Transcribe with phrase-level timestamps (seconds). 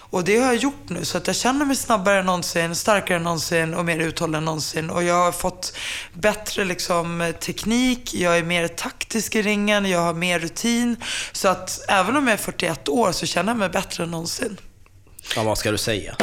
[0.00, 3.16] Och det har jag gjort nu, så att jag känner mig snabbare än någonsin, starkare
[3.16, 4.90] än någonsin och mer uthållig än någonsin.
[4.90, 5.76] Och jag har fått
[6.12, 10.96] bättre liksom, teknik, jag är mer taktisk i ringen, jag har mer rutin.
[11.32, 14.60] Så att även om jag är 41 år så känner jag mig bättre än någonsin.
[15.36, 16.16] Ja, vad ska du säga?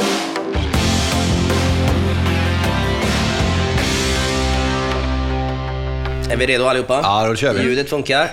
[6.30, 7.00] Är vi redo allihopa?
[7.02, 7.62] Ja, då kör vi.
[7.62, 8.30] Ljudet funkar.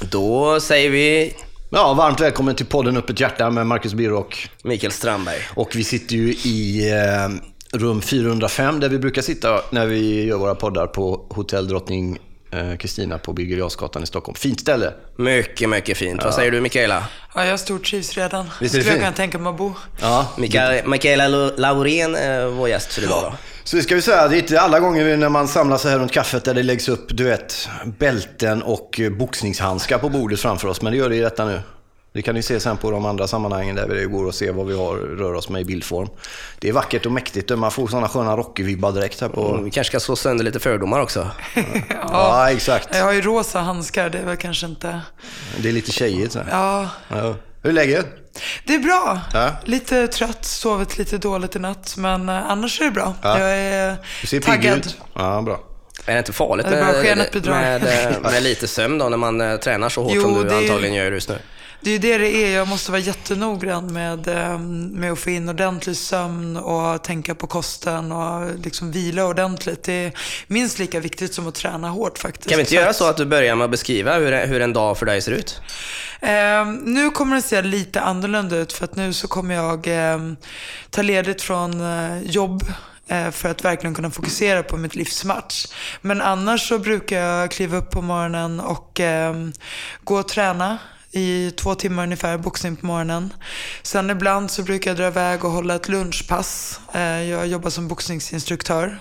[0.00, 1.36] Då säger vi
[1.74, 5.38] Ja, varmt välkommen till podden Upp ett hjärta med Marcus Birro och, Mikael Strandberg.
[5.54, 10.36] och vi sitter ju i eh, rum 405 där vi brukar sitta när vi gör
[10.36, 12.18] våra poddar på Hotell Drottning
[12.50, 14.34] eh, Kristina på Birger i Stockholm.
[14.34, 14.92] Fint ställe.
[15.16, 16.24] Mycket, mycket fint.
[16.24, 17.04] Vad säger du Mikaela?
[17.34, 18.50] Ja, jag stortrivs redan.
[18.60, 19.72] Visst är det Skulle jag kunna tänka mig att bo.
[20.00, 23.36] Ja, Mikael, Mikaela Laurén är vår gäst för idag då.
[23.64, 25.98] Så det ska vi säga, det är inte alla gånger när man samlas så här
[25.98, 27.68] runt kaffet där det läggs upp, du vet,
[27.98, 30.82] bälten och eh, boxningshandskar på bordet framför oss.
[30.82, 31.60] Men det gör det i detta nu.
[32.12, 34.66] Det kan ni se sen på de andra sammanhangen där det går att se vad
[34.66, 36.08] vi har, rör oss med i bildform.
[36.58, 37.58] Det är vackert och mäktigt.
[37.58, 39.60] Man får sådana sköna Rocky-vibbar direkt här på...
[39.64, 41.30] Vi kanske ska slå sönder lite fördomar också.
[41.90, 42.88] Ja, exakt.
[42.92, 45.00] Jag har ju rosa handskar, det är väl kanske inte...
[45.58, 46.40] Det är lite tjejigt så.
[46.50, 47.34] Ja, Ja.
[47.64, 48.06] Hur är läget?
[48.66, 49.20] det är bra.
[49.32, 49.50] Ja.
[49.64, 53.14] Lite trött, sovit lite dåligt i natt, men eh, annars är det bra.
[53.22, 53.38] Ja.
[53.40, 54.78] Jag är Du ser taggad.
[54.78, 54.96] ut.
[55.14, 55.60] Ja, bra.
[56.06, 59.40] Är det inte farligt Det är med, med, eh, med lite sömn då när man
[59.40, 61.38] eh, tränar så hårt Jo, som du antagligen gör just nu?
[61.84, 62.56] Det är ju det det är.
[62.56, 67.46] Jag måste vara jättenoggrann med, eh, med att få in ordentlig sömn och tänka på
[67.46, 69.82] kosten och liksom vila ordentligt.
[69.82, 70.12] Det är
[70.46, 72.48] minst lika viktigt som att träna hårt faktiskt.
[72.48, 74.98] Kan vi inte göra så att du börjar med att beskriva hur, hur en dag
[74.98, 75.60] för dig ser ut?
[76.20, 80.18] Eh, nu kommer det se lite annorlunda ut för att nu så kommer jag eh,
[80.90, 82.62] ta ledigt från eh, jobb
[83.08, 85.66] eh, för att verkligen kunna fokusera på mitt livsmatch.
[86.00, 89.34] Men annars så brukar jag kliva upp på morgonen och eh,
[90.04, 90.78] gå och träna
[91.14, 93.32] i två timmar ungefär, boxning på morgonen.
[93.82, 96.80] Sen ibland så brukar jag dra iväg och hålla ett lunchpass.
[96.92, 98.98] Eh, jag jobbar som boxningsinstruktör.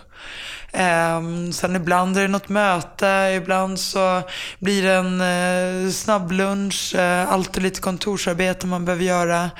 [0.75, 4.22] Ehm, sen ibland är det något möte, ibland så
[4.59, 5.22] blir det en
[5.85, 9.51] eh, snabblunch, eh, alltid lite kontorsarbete man behöver göra.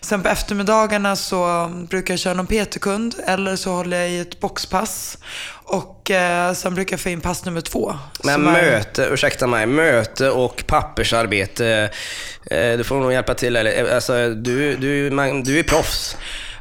[0.00, 4.40] Sen på eftermiddagarna så brukar jag köra någon PT-kund eller så håller jag i ett
[4.40, 5.18] boxpass.
[5.66, 7.94] Och eh, sen brukar jag få in pass nummer två.
[8.24, 11.90] Men som är- möte, ursäkta mig, möte och pappersarbete,
[12.50, 13.56] eh, du får nog hjälpa till.
[13.56, 16.16] Eller, eh, alltså, du, du, man, du är proffs.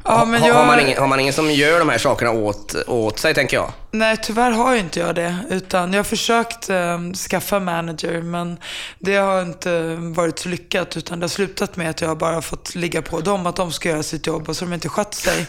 [0.05, 2.75] Ja, men jag- har, man ingen, har man ingen som gör de här sakerna åt,
[2.87, 3.71] åt sig, tänker jag?
[3.91, 5.37] Nej, tyvärr har ju inte jag det.
[5.49, 6.99] Utan jag har försökt eh,
[7.29, 8.57] skaffa manager, men
[8.99, 10.97] det har inte varit så lyckat.
[10.97, 13.71] Utan det har slutat med att jag har bara fått ligga på dem, att de
[13.71, 15.45] ska göra sitt jobb och så har de inte skött sig.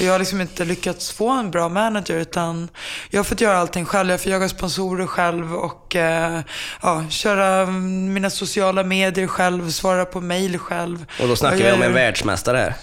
[0.00, 2.68] Jag har liksom inte lyckats få en bra manager, utan
[3.10, 4.10] jag har fått göra allting själv.
[4.10, 6.40] Jag får jaga sponsorer själv och eh,
[6.82, 11.06] ja, köra mm, mina sociala medier själv, svara på mail själv.
[11.22, 12.74] Och då snackar vi om en världsmästare här.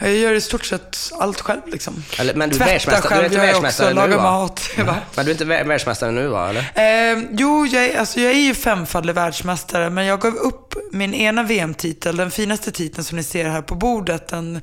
[0.00, 2.04] Jag gör i stort sett allt själv liksom.
[2.18, 4.22] Eller, men du är Tvätta världsmästare- du är själv inte jag också, nu, laga va?
[4.22, 4.70] mat.
[4.86, 4.96] Va?
[5.14, 6.48] Men du är inte vä- världsmästare nu, va?
[6.50, 7.12] Eller?
[7.14, 11.14] Eh, jo, jag är, alltså jag är ju femfaldig världsmästare, men jag gav upp min
[11.14, 14.60] ena VM-titel, den finaste titeln som ni ser här på bordet, den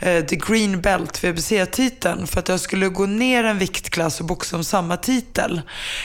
[0.00, 4.56] eh, The Green Belt, VBC-titeln, för att jag skulle gå ner en viktklass och boxa
[4.56, 5.60] om samma titel.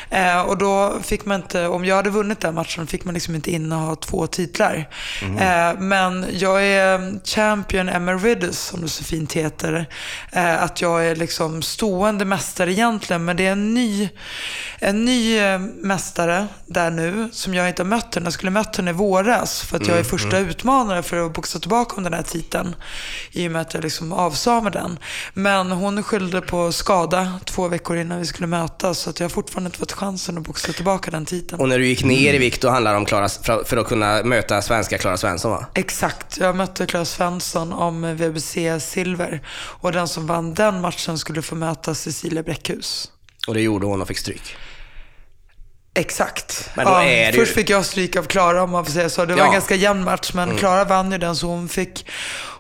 [0.10, 3.36] Eh, och då fick man inte, om jag hade vunnit den matchen, fick man liksom
[3.36, 4.90] inte inneha två titlar.
[5.40, 9.86] Eh, men jag är champion emeritus, som det så fint heter.
[10.32, 14.10] Eh, att jag är liksom stående mästare egentligen, men det är en ny,
[14.80, 18.26] en ny eh, mästare där nu, som jag inte har mött henne.
[18.26, 21.60] Jag skulle mött henne i våras, för att jag är första utmanare för att boxa
[21.60, 22.76] tillbaka om den här titeln.
[23.32, 25.00] I och med att jag liksom avsa med den.
[25.34, 29.30] Men hon skyllde på skada två veckor innan vi skulle mötas, så att jag har
[29.30, 31.62] fortfarande inte fått chansen att boxa tillbaka den titeln.
[31.62, 33.30] Och när du gick ner i vikt, då handlade det om Klara,
[33.66, 35.66] för att kunna möta svenska Klara Svensson, va?
[35.74, 36.38] Exakt.
[36.38, 39.42] Jag mötte Claes Svensson om VBC Silver.
[39.58, 43.12] Och den som vann den matchen skulle få möta Cecilia Bräckhus.
[43.48, 44.56] Och det gjorde hon och fick stryk.
[45.94, 46.70] Exakt.
[46.76, 49.26] Ja, det ju- Först fick jag stryk av Klara om man får säga så.
[49.26, 49.44] Det var Ja.
[49.44, 49.48] Mm.
[49.48, 52.06] en ganska jämn match, men Klara vann ju den så hon fick,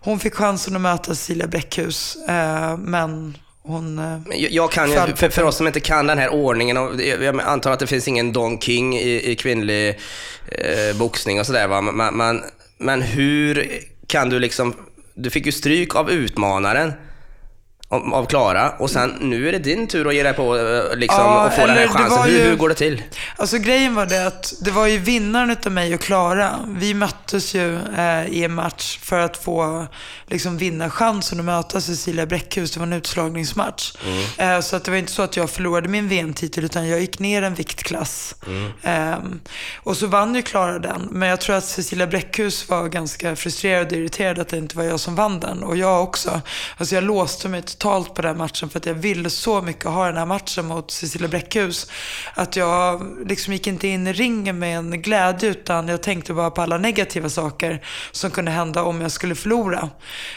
[0.01, 2.15] hon fick chansen att möta Cecilia Bräckhus.
[2.29, 3.99] Eh, men hon...
[3.99, 7.01] Eh, Jag, jag kan ju, för, för oss som inte kan den här ordningen, och
[7.01, 9.89] jag antar att det finns ingen Don King i, i kvinnlig
[10.51, 12.43] eh, boxning och sådär va, men, men,
[12.77, 13.67] men hur
[14.07, 14.75] kan du liksom,
[15.19, 16.93] du fick ju stryk av utmanaren
[17.91, 21.19] av Klara och sen nu är det din tur att ge dig på eh, liksom,
[21.23, 22.23] Ja, och få den här chansen.
[22.23, 23.03] Hur, ju- hur går det till?
[23.37, 26.49] Alltså grejen var det att det var ju vinnaren utav mig och Klara.
[26.67, 29.87] Vi möttes ju eh, i en match för att få
[30.27, 32.71] liksom, vinna chansen att möta Cecilia Bräckhus.
[32.71, 33.93] Det var en utslagningsmatch.
[34.37, 37.19] Eh, så att det var inte så att jag förlorade min VM-titel utan jag gick
[37.19, 38.35] ner en viktklass.
[38.83, 39.39] Ehm,
[39.83, 41.07] och så vann ju Klara den.
[41.11, 44.83] Men jag tror att Cecilia Bräckhus var ganska frustrerad och irriterad att det inte var
[44.83, 45.63] jag som vann den.
[45.63, 46.41] Och jag också.
[46.77, 50.05] Alltså jag låste mig totalt på den matchen för att jag ville så mycket ha
[50.05, 51.87] den här matchen mot Cecilia Bräckhus.
[52.33, 56.51] Att jag liksom gick inte in i ringen med en glädje utan jag tänkte bara
[56.51, 57.81] på alla negativa saker
[58.11, 59.89] som kunde hända om jag skulle förlora.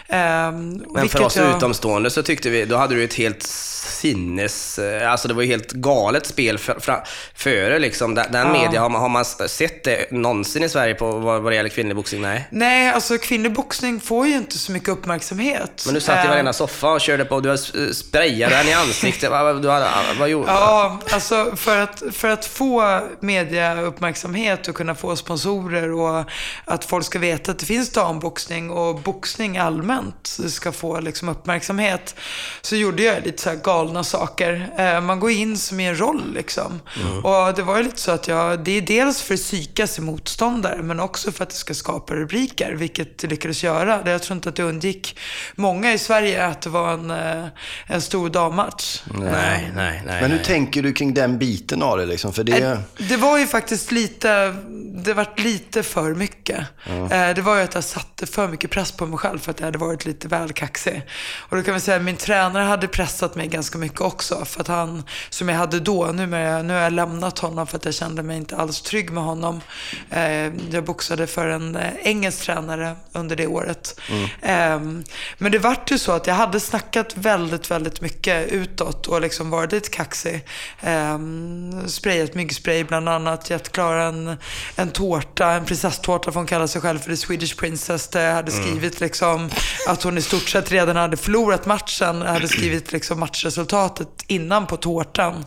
[0.08, 4.78] Ehm, Men för oss utomstående så tyckte vi, då hade du ett helt sinnes...
[4.78, 7.02] eh, Alltså det var ju helt galet spel för, för,
[7.34, 8.14] före liksom.
[8.14, 8.52] Den, Ja.
[8.52, 11.68] media, har man, har man sett det någonsin i Sverige på vad, vad det gäller
[11.70, 12.22] kvinnlig boxning?
[12.22, 12.48] Nej.
[12.50, 15.82] Nej, alltså kvinnlig boxning får ju inte så mycket uppmärksamhet.
[15.86, 18.72] Men du satt i Ehm, varenda soffa och körde på, du har sprayade den i
[18.72, 19.30] ansiktet.
[19.30, 19.88] vad, hade,
[20.18, 20.52] vad gjorde du?
[20.52, 26.24] Ja, alltså för att, för att få mediauppmärksamhet och kunna få sponsorer och
[26.64, 32.14] att folk ska veta att det finns damboxning och boxning allmänt ska få liksom uppmärksamhet
[32.62, 34.68] så gjorde jag lite så galna saker.
[34.78, 36.80] Eh, Man går in som i en roll liksom.
[37.22, 40.04] Och det var ju lite så att jag, det är dels för att psyka sig
[40.04, 44.00] motståndare men också för att det ska skapa rubriker, vilket det lyckades göra.
[44.04, 45.18] Jag tror inte att det undgick
[45.54, 47.10] många i Sverige att det var en,
[47.86, 49.02] en stor dammatch.
[49.14, 50.20] Nej, nej, nej.
[50.20, 50.46] Men hur nej.
[50.46, 52.06] tänker du kring den biten av det?
[52.06, 52.32] Liksom?
[52.32, 54.54] För det, Det var ju faktiskt lite,
[55.04, 56.58] det vart lite för mycket.
[56.86, 59.60] Eh, Det var ju att jag satte för mycket press på mig själv för att
[59.60, 61.02] jag hade varit lite väl kaxig.
[61.38, 64.44] Och då kan vi säga att min tränare hade pressat mig ganska mycket också.
[64.44, 67.76] För att han, som jag hade då, nu, med, nu har jag lämnat honom för
[67.76, 69.60] att jag kände mig inte alls trygg med honom.
[70.10, 70.22] Eh,
[70.70, 74.00] Jag boxade för en eh, engelsk tränare under det året.
[74.42, 74.80] Eh,
[75.38, 79.50] Men det vart ju så att jag hade snackat väldigt, väldigt mycket utåt och liksom
[79.50, 80.44] varit lite kaxig.
[80.80, 81.18] Eh,
[81.86, 84.36] sprayat myggspray bland annat, gett Klara en,
[84.76, 88.08] en tårta, en prinsesstårta får hon kalla sig själv för The Swedish Princess.
[88.08, 89.50] Där jag hade skrivit liksom
[89.88, 92.20] att hon i stort sett redan hade förlorat matchen.
[92.20, 95.44] Jag hade skrivit liksom matchresultatet innan på tårtan.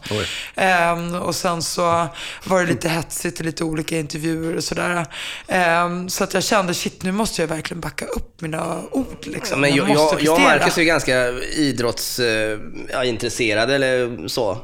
[0.55, 2.07] Eh, och sen så
[2.43, 5.05] var det lite hetsigt i lite olika intervjuer och sådär.
[5.47, 9.17] Eh, så att jag kände, shit nu måste jag verkligen backa upp mina ord.
[9.23, 9.61] Liksom.
[9.61, 10.37] Men jag, jag, jag prestera.
[10.37, 14.57] Marcus är ganska idrottsintresserade eller så.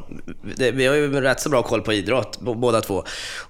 [0.55, 3.03] Det, vi har ju rätt så bra koll på idrott, båda två.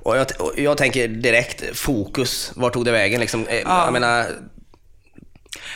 [0.03, 3.47] Och jag, och jag tänker direkt, fokus, vart tog det vägen liksom?
[3.47, 4.25] Eh, Jag menar,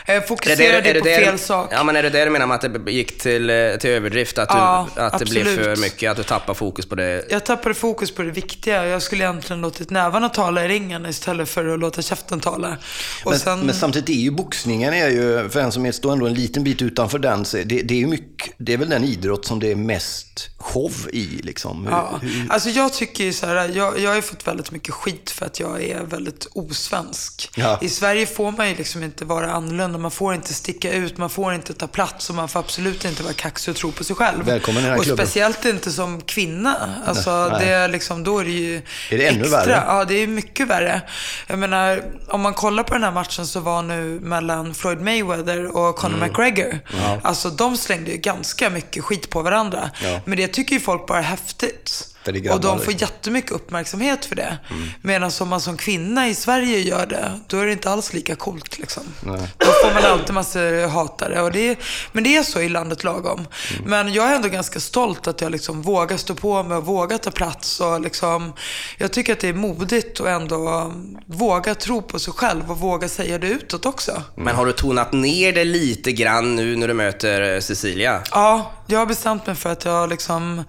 [0.06, 1.70] Är det, fokuserade är det på där- fel sak.
[1.72, 4.38] Ja, men är det det du menar med att det gick till, eh, till överdrift?
[4.38, 7.26] Att, du, Ja, att det blev för mycket, att du tappar fokus på det?
[7.30, 8.86] Jag tappade fokus på det viktiga.
[8.88, 12.78] Jag skulle egentligen låtit nävarna tala i ringen istället för att låta käften tala.
[13.24, 16.12] Och men, sen, men samtidigt är ju boxningen, är ju, för en som är- står
[16.14, 18.90] ändå en liten bit utanför den, så det, det, är ju mycket, det är väl
[18.90, 21.26] den idrott som det är mest show i.
[21.44, 21.84] Liksom.
[21.86, 24.72] Hur- Ja, hur- alltså jag tycker ju så här, jag, jag har ju fått väldigt
[24.72, 27.52] mycket skit för att jag är väldigt osvensk.
[27.56, 27.80] Ja.
[27.82, 31.30] I Sverige får man ju liksom inte vara annorlunda, man får inte sticka ut, man
[31.30, 34.16] får inte ta plats och man får absolut inte vara kaxig och tro på sig
[34.16, 34.46] själv.
[34.46, 35.26] Välkommen i den här och klubben.
[35.28, 36.76] speciellt inte som kvinna.
[37.06, 37.66] Alltså Nej.
[37.66, 38.76] det är liksom, då är det ju
[39.10, 39.60] Är det ännu extra.
[39.60, 39.84] värre?
[39.88, 41.02] Ja, det är mycket värre.
[41.48, 45.78] Jag menar, om man kollar på den här matchen så var nu mellan Floyd Mayweather
[45.78, 46.30] och Conor Mm.
[46.30, 46.80] McGregor.
[47.24, 49.90] Alltså de slängde ju ganska mycket skit på varandra.
[50.04, 50.20] Ja.
[50.26, 52.15] Men det tycker ju folk bara är häftigt.
[52.32, 54.58] Grabbar, Och de får jättemycket uppmärksamhet för det.
[54.70, 54.90] Mm.
[55.02, 58.36] Medan om man som kvinna i Sverige gör det, då är det inte alls lika
[58.36, 58.80] coolt.
[58.80, 59.04] Liksom.
[59.22, 59.50] Nej.
[59.58, 61.42] Då får man alltid massor hatare.
[61.42, 61.78] Och det är,
[62.12, 63.40] men det är så i landet lagom.
[63.40, 63.90] Mm.
[63.90, 67.18] Men jag är ändå ganska stolt att jag liksom vågar stå på mig och vågar
[67.18, 67.80] ta plats.
[67.80, 68.54] Och liksom,
[68.98, 70.94] jag tycker att det är modigt att ändå
[71.26, 74.24] våga tro på sig själv och våga säga det utåt också.
[74.36, 78.22] Men har du tonat ner det lite grann nu när du möter eh, Cecilia?
[78.32, 80.64] Ja, jag har bestämt mig för att jag liksom...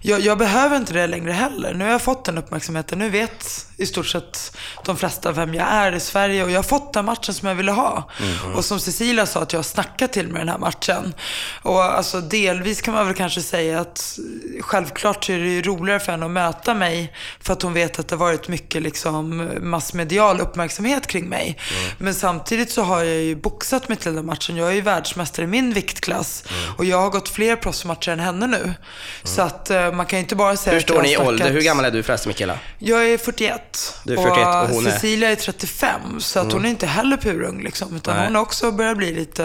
[0.00, 1.74] Jag, jag behöver inte det längre heller.
[1.74, 2.98] Nu har jag fått den uppmärksamheten.
[2.98, 6.44] Nu vet i stort sett de flesta vem jag är i Sverige.
[6.44, 8.10] Och jag har fått den matchen som jag ville ha.
[8.56, 11.14] Och som Cecilia sa, att jag har snackat till med den här matchen.
[11.62, 14.18] Och alltså delvis kan man väl kanske säga att
[14.60, 17.12] självklart är det ju roligare för henne att möta mig.
[17.40, 21.58] För att hon vet att det har varit mycket liksom massmedial uppmärksamhet kring mig.
[21.98, 24.56] Men samtidigt så har jag ju boxat mig till den matchen.
[24.56, 26.44] Jag är ju världsmästare i min viktklass.
[26.76, 28.74] Och jag har gått fler proffsmatcher än henne nu.
[29.22, 31.50] Så att eh, man kan ju inte bara säga Hur står ni i ålder?
[31.50, 32.58] Hur gammal är du förresten Mikaela?
[32.78, 33.67] Jag är 41.
[34.04, 36.20] Du är 41 och hon är- Cecilia är 35.
[36.20, 37.96] Så att hon är inte heller purung liksom.
[37.96, 38.26] Utan Nej.
[38.26, 39.44] hon har också börjat bli lite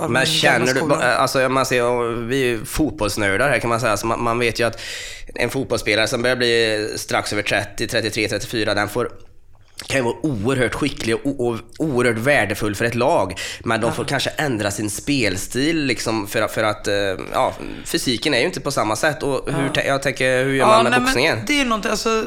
[0.00, 3.96] av Men känner du, alltså man ser, vi är ju fotbollsnördar här kan man säga,
[3.96, 4.80] så man, man vet ju att
[5.34, 9.10] en fotbollsspelare som börjar bli strax över 30, 33, 34, den får
[9.86, 13.40] kan ju vara oerhört skicklig och, och oerhört värdefull för ett lag.
[13.60, 16.94] Men de får kanske ändra sin spelstil liksom för, för att eh,
[17.32, 19.22] ja, fysiken är ju inte på samma sätt.
[19.22, 21.38] Och hur, jag tänker, hur gör man med nej, boxningen?
[21.46, 22.24] Det är någonting, alltså,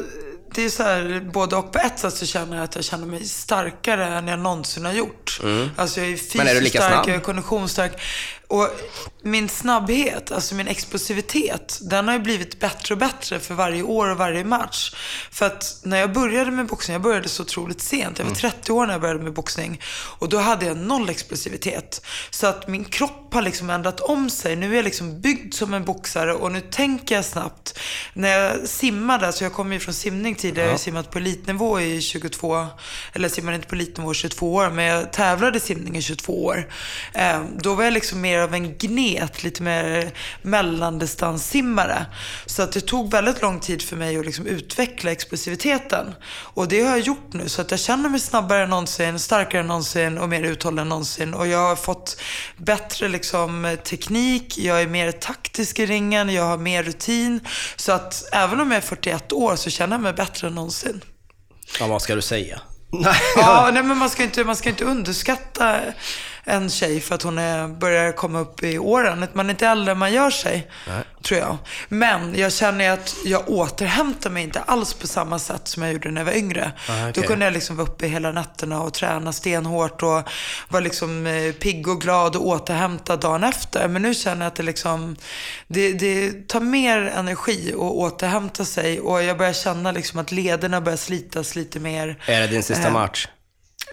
[0.55, 1.71] det är så här, både och.
[1.71, 4.93] På ett sätt så känner jag att jag känner mig starkare än jag någonsin har
[4.93, 5.39] gjort.
[5.43, 5.69] Mm.
[5.75, 8.01] Alltså jag är fysiskt är stark, jag är konditionsstark.
[8.53, 8.69] Och
[9.21, 14.09] min snabbhet, alltså min explosivitet, den har ju blivit bättre och bättre för varje år
[14.09, 14.95] och varje match.
[15.31, 18.19] För att när jag började med boxning, jag började så otroligt sent.
[18.19, 19.81] Jag var 30 år när jag började med boxning.
[20.19, 22.05] Och då hade jag noll explosivitet.
[22.29, 24.55] Så att min kropp har liksom ändrat om sig.
[24.55, 27.79] Nu är jag liksom byggd som en boxare och nu tänker jag snabbt.
[28.13, 31.79] När jag simmade, alltså jag kommer ju från simning tidigare, jag har simmat på elitnivå
[31.81, 32.67] i 22,
[33.13, 36.45] eller simmade inte på elitnivå i 22 år, men jag tävlade i simning i 22
[36.45, 36.69] år.
[37.13, 42.05] Eh, då var jag liksom mer av en gnet, lite mer mellandistanssimmare.
[42.45, 46.15] Så att det tog väldigt lång tid för mig att liksom utveckla explosiviteten.
[46.29, 49.61] Och det har jag gjort nu, så att jag känner mig snabbare än någonsin, starkare
[49.61, 51.33] än någonsin och mer uthållig än någonsin.
[51.33, 52.21] Och jag har fått
[52.57, 57.39] bättre liksom, teknik, jag är mer taktisk i ringen, jag har mer rutin.
[57.75, 61.01] Så att även om jag är 41 år så känner jag mig bättre än någonsin.
[61.79, 62.61] Ja, vad ska du säga?
[62.91, 63.15] Nej.
[63.35, 65.79] Ja, nej, men man ska, inte, man ska inte underskatta
[66.45, 69.27] en tjej för att hon är, börjar komma upp i åren.
[69.33, 70.67] Man är inte äldre än man gör sig,
[71.23, 71.57] tror jag.
[71.89, 76.11] Men jag känner att jag återhämtar mig inte alls på samma sätt som jag gjorde
[76.11, 76.71] när jag var yngre.
[76.89, 77.11] Ah, okej.
[77.15, 80.21] Då kunde jag liksom vara uppe hela nätterna och träna stenhårt och
[80.69, 83.87] vara liksom eh, pigg och glad och återhämta dagen efter.
[83.87, 85.15] Men nu känner jag att det liksom,
[85.67, 90.81] det, det tar mer energi att återhämta sig och jag börjar känna liksom att lederna
[90.81, 92.19] börjar slitas lite mer.
[92.25, 93.27] Är det din sista Eh, match?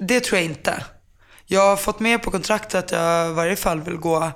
[0.01, 0.85] Det tror jag inte.
[1.53, 4.31] Jag har fått med på kontraktet att jag i varje fall vill gå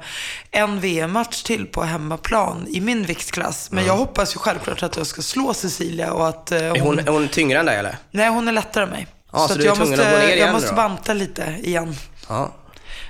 [0.50, 3.70] en VM-match till på hemmaplan i min viktklass.
[3.70, 6.76] Men jag hoppas ju självklart att jag ska slå Cecilia och att eh, hon...
[6.76, 7.96] Är hon, är hon tyngre än dig eller?
[8.10, 9.06] Nej, hon är lättare än mig.
[9.32, 10.74] Ja, så är jag måste, Jag måste då?
[10.76, 11.94] banta lite igen.
[12.28, 12.52] Ja.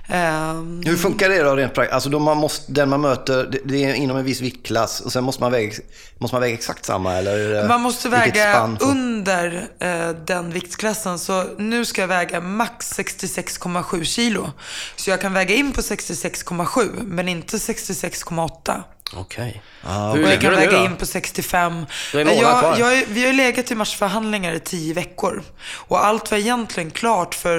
[0.09, 1.95] Ehm, Hur funkar det då rent praktiskt?
[1.95, 5.13] Alltså då man måste, den man möter, det, det är inom en viss viktklass och
[5.13, 5.73] sen måste man väga,
[6.19, 7.69] måste man väga exakt samma eller?
[7.69, 11.19] Man måste väga får- under eh, den viktklassen.
[11.19, 14.51] Så nu ska jag väga max 66,7 kilo.
[14.97, 18.83] Så jag kan väga in på 66,7 men inte 66,8.
[19.13, 19.63] Okej.
[19.83, 20.85] Ah, Hur Och jag kan då?
[20.85, 21.87] in på 65.
[22.13, 25.43] Du är en månad jag, jag, vi har ju legat i matchförhandlingar i tio veckor.
[25.73, 27.59] Och allt var egentligen klart för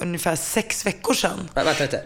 [0.00, 1.50] ungefär sex veckor sedan.
[1.54, 2.02] Nej, vänta lite.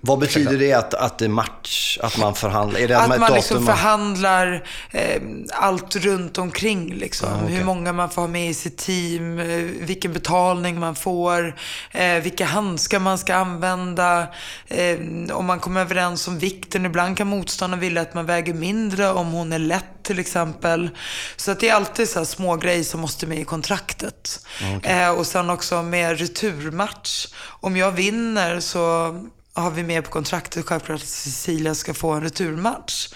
[0.00, 2.80] Vad betyder det att, att det är match, att man förhandlar?
[2.80, 6.94] Är det Att ett man liksom förhandlar eh, allt runt omkring.
[6.94, 7.28] Liksom.
[7.28, 7.56] Ah, okej.
[7.56, 9.46] Hur många man får ha med i sitt team, eh,
[9.80, 11.56] vilken betalning man får,
[11.92, 14.26] eh, vilka handskar man ska använda,
[14.68, 14.98] eh,
[15.32, 16.86] om man kommer överens om vikten.
[16.86, 20.90] Ibland kan motståndaren vilja att man väger mindre om hon är lätt till exempel.
[21.36, 24.46] Så att det är alltid så små grejer som måste med i kontraktet.
[24.82, 27.26] Eh, och sen också med returmatch.
[27.60, 29.14] Om jag vinner så
[29.56, 33.08] har vi med på kontraktet självklart att Cecilia ska få en returmatch.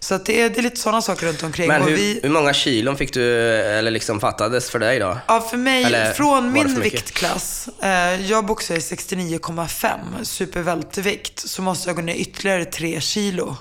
[0.00, 1.68] Så att det, är, det är lite sådana saker runt omkring.
[1.68, 5.18] Men hur, vi, hur många kilon fick du, eller liksom fattades för dig då?
[5.26, 11.88] ja, för mig, Eller från min viktklass, eh, jag boxar i 69,5 supervältervikt, så måste
[11.88, 13.56] jag gå ner ytterligare 3 kilo.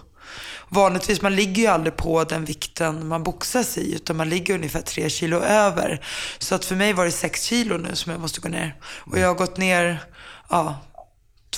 [0.69, 4.81] Vanligtvis, man ligger ju aldrig på den vikten man boxas i, utan man ligger ungefär
[4.81, 6.05] 3 kilo över.
[6.37, 8.75] Så att för mig var det 6 kilo nu som jag måste gå ner.
[8.81, 10.03] Och jag har gått ner,
[10.49, 10.75] ja,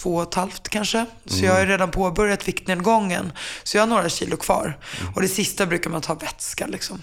[0.01, 1.05] två och ett halvt kanske.
[1.25, 3.31] Så jag har redan påbörjat viktnedgången.
[3.63, 4.77] Så jag har några kilo kvar.
[5.15, 7.01] Och det sista brukar man ta vätska liksom.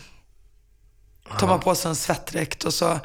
[1.38, 2.98] Tar man på sig en svettdräkt och så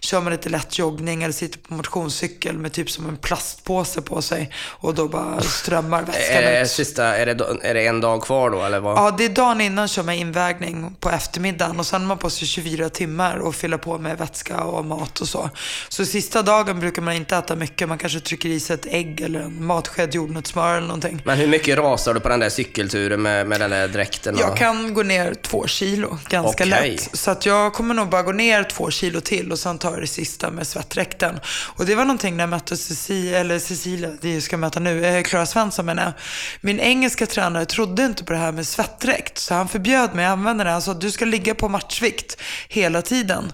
[0.00, 4.22] kör man lite lätt joggning eller sitter på motionscykel med typ som en plastpåse på
[4.22, 4.50] sig.
[4.66, 6.70] Och då bara strömmar vätskan Är det, ut.
[6.70, 8.98] sista, är, det, är det en dag kvar då eller vad?
[8.98, 12.30] Ja, det är dagen innan kör man invägning på eftermiddagen och sen har man på
[12.30, 15.50] sig 24 timmar och fyller på med vätska och mat och så.
[15.88, 17.88] Så sista dagen brukar man inte äta mycket.
[17.88, 21.22] Man kanske trycker i sig ett ägg eller en matsked jordnötssmör eller någonting.
[21.24, 24.34] Men hur mycket rasar du på den där cykelturen med, med den där dräkten?
[24.34, 26.90] och- Jag kan gå ner två kilo ganska Okej.
[26.90, 27.08] lätt.
[27.18, 30.00] Så att jag kommer nog bara gå ner två kilo till och sen tar jag
[30.00, 31.40] det sista med svettdräkten.
[31.46, 35.06] Och det var någonting när jag mötte Cecilia, eller Cecilia, det jag ska möta nu,
[35.06, 36.12] eh, Svensson menar jag.
[36.60, 39.38] Min engelska tränare trodde inte på det här med svettdräkt.
[39.38, 40.70] Så han förbjöd mig att använda det.
[40.70, 43.52] Han sa att du ska ligga på matchvikt hela tiden.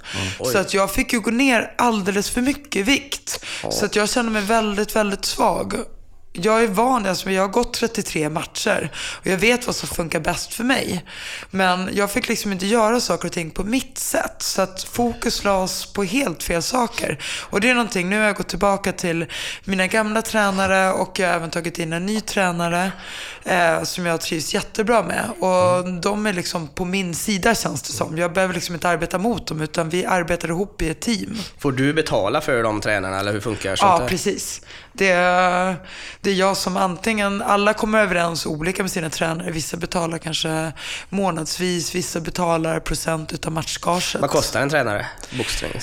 [0.52, 3.45] så att jag fick ju gå ner alldeles för mycket vikt.
[3.71, 5.75] Så att jag kände mig väldigt, väldigt svag.
[6.33, 10.21] Jag är van, alltså jag har gått 33 matcher och jag vet vad som funkar
[10.21, 11.05] bäst för mig.
[11.51, 14.37] Men jag fick liksom inte göra saker och ting på mitt sätt.
[14.39, 17.19] Så att fokus lades på helt fel saker.
[17.41, 19.27] Och det är någonting, nu har jag gått tillbaka till
[19.65, 22.93] mina gamla tränare och jag har även tagit in en ny tränare
[23.45, 25.31] eh, som jag trivs jättebra med.
[25.39, 28.19] Och de är liksom på min sida känns det som.
[28.19, 31.39] Jag behöver liksom inte arbeta mot dem utan vi arbetar ihop i ett team.
[31.59, 34.61] Får du betala för de tränarna eller hur funkar sånt Ja, precis.
[34.95, 35.77] Det är,
[36.21, 39.51] det är jag som antingen, alla kommer överens olika med sina tränare.
[39.51, 40.73] Vissa betalar kanske
[41.09, 44.17] månadsvis, vissa betalar procent utav matchgaget.
[44.21, 45.07] Vad kostar en tränare?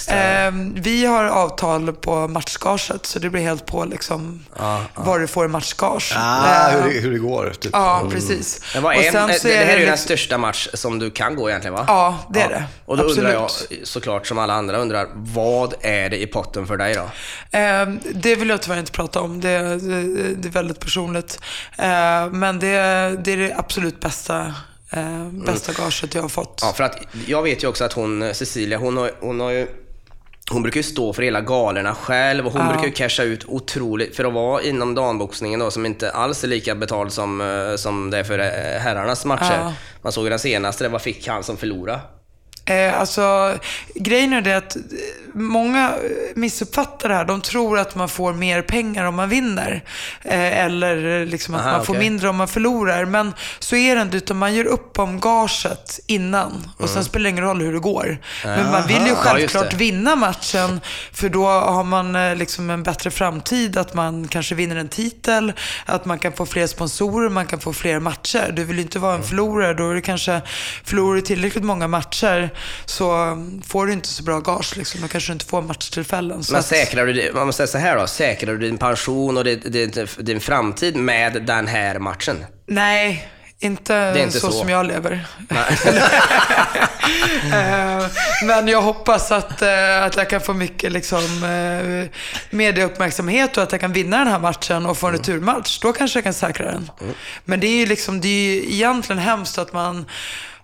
[0.07, 5.27] Eh, vi har avtal på matchgaget så det blir helt på liksom Ja, vad du
[5.27, 6.13] får i matchgage.
[6.17, 7.53] Ah, Eh, hur, det- hur det går.
[7.59, 7.71] Typ.
[7.73, 8.61] Ja, precis.
[8.73, 10.99] Men vad Och är, sen det, så det här är ju den största match som
[10.99, 11.85] du kan gå egentligen va?
[11.87, 12.63] Ja, det är det.
[12.85, 13.87] Och då undrar jag Absolut.
[13.87, 17.01] såklart som alla andra undrar, vad är det i potten för dig då?
[17.57, 19.41] Eh, det vill jag tyvärr inte prata om.
[19.41, 21.39] Det, det, det är väldigt personligt.
[21.77, 22.67] Eh, men det,
[23.23, 24.53] det är det absolut bästa,
[24.91, 26.59] eh, bästa gaget jag har fått.
[26.63, 29.67] Ja, för att jag vet ju också att hon, Cecilia, hon har, hon har ju
[30.51, 32.67] hon brukar ju stå för hela galerna själv och hon Ja.
[32.71, 36.47] brukar ju casha ut otroligt, för att vara inom damboxningen då som inte alls är
[36.47, 39.57] lika betald som, eh, som det är för eh, herrarnas matcher.
[39.61, 39.73] Ja.
[40.01, 41.99] Man såg ju den senaste, vad fick han som förlorade?
[42.69, 43.55] Eh, alltså,
[43.95, 44.81] grejen är det att eh,
[45.33, 45.93] många
[46.35, 47.25] missuppfattar det här.
[47.25, 49.83] De tror att man får mer pengar om man vinner.
[50.23, 53.05] Eh, eller liksom att Aha, man får mindre om man förlorar.
[53.05, 56.71] Men så är det inte, utan man gör upp om gaget innan.
[56.77, 58.17] Och sen spelar det ingen roll hur det går.
[58.43, 59.11] Men man vill ju Mm.
[59.13, 59.23] Aha.
[59.25, 59.77] Ja, självklart det.
[59.77, 60.81] vinna matchen.
[61.13, 63.77] För då har man eh, liksom en bättre framtid.
[63.77, 65.53] Att man kanske vinner en titel.
[65.85, 68.51] Att man kan få fler sponsorer, man kan få fler matcher.
[68.53, 69.21] Du vill ju inte vara Mm.
[69.21, 69.73] en förlorare.
[69.73, 70.41] Då är det kanske,
[70.83, 72.49] förlorar du tillräckligt många matcher
[72.85, 74.77] så mm, får du inte så bra gage.
[74.77, 75.01] Liksom.
[75.01, 76.43] Då kanske du inte får matchtillfällen.
[76.43, 79.43] Så Men säkrar du, man måste säga så här då, säkrar du din pension och
[79.43, 82.45] din, din, din framtid med den här matchen?
[82.67, 83.29] Nej,
[83.61, 84.59] inte, är inte så, så.
[84.59, 85.25] som jag lever.
[87.53, 88.05] Eh,
[88.43, 92.09] Men jag hoppas att, eh, att jag kan få mycket liksom, eh,
[92.49, 95.79] medieuppmärksamhet och att jag kan vinna den här matchen och få en returmatch.
[95.79, 96.91] Då kanske jag kan säkra den.
[97.45, 100.05] Men det är ju liksom, det är ju egentligen hemskt att man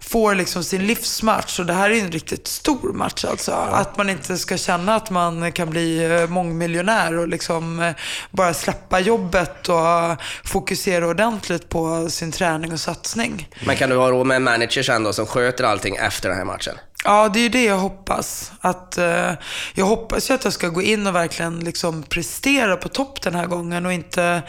[0.07, 3.51] får liksom sin livsmatch och det här är en riktigt stor match alltså.
[3.51, 7.93] Att man inte ska känna att man kan bli eh, mångmiljonär och liksom eh,
[8.31, 13.49] bara släppa jobbet och fokusera ordentligt på sin träning och satsning.
[13.65, 16.37] Men kan du ha råd med en manager sen då som sköter allting efter den
[16.37, 16.75] här matchen?
[17.05, 18.51] Ja, det är ju det jag hoppas.
[18.61, 19.31] Att, eh,
[19.73, 23.35] jag hoppas ju att jag ska gå in och verkligen liksom prestera på topp den
[23.35, 24.41] här gången och inte,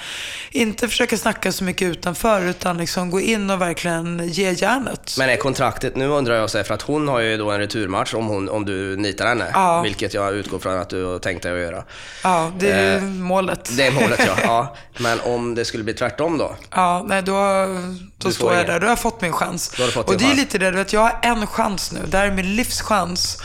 [0.51, 5.15] inte försöka snacka så mycket utanför utan liksom gå in och verkligen ge järnet.
[5.19, 7.59] Men är kontraktet, nu undrar jag så här, för att hon har ju då en
[7.59, 9.47] returmatch om, hon, om du nitar henne.
[9.53, 9.83] Ja.
[9.83, 11.85] Vilket jag utgår från att du har tänkt dig att göra.
[12.23, 13.77] Ja, det är Eh, målet.
[13.77, 14.37] Det är målet ja.
[14.43, 14.77] ja.
[14.99, 16.57] Men om det skulle bli tvärtom då?
[16.71, 17.67] Ja, nej då,
[18.23, 18.81] får står jag där.
[18.81, 19.72] Då har jag fått min chans.
[20.07, 22.00] Och det är lite det, du vet, jag har en chans nu.
[22.07, 23.38] Det här är min livschans.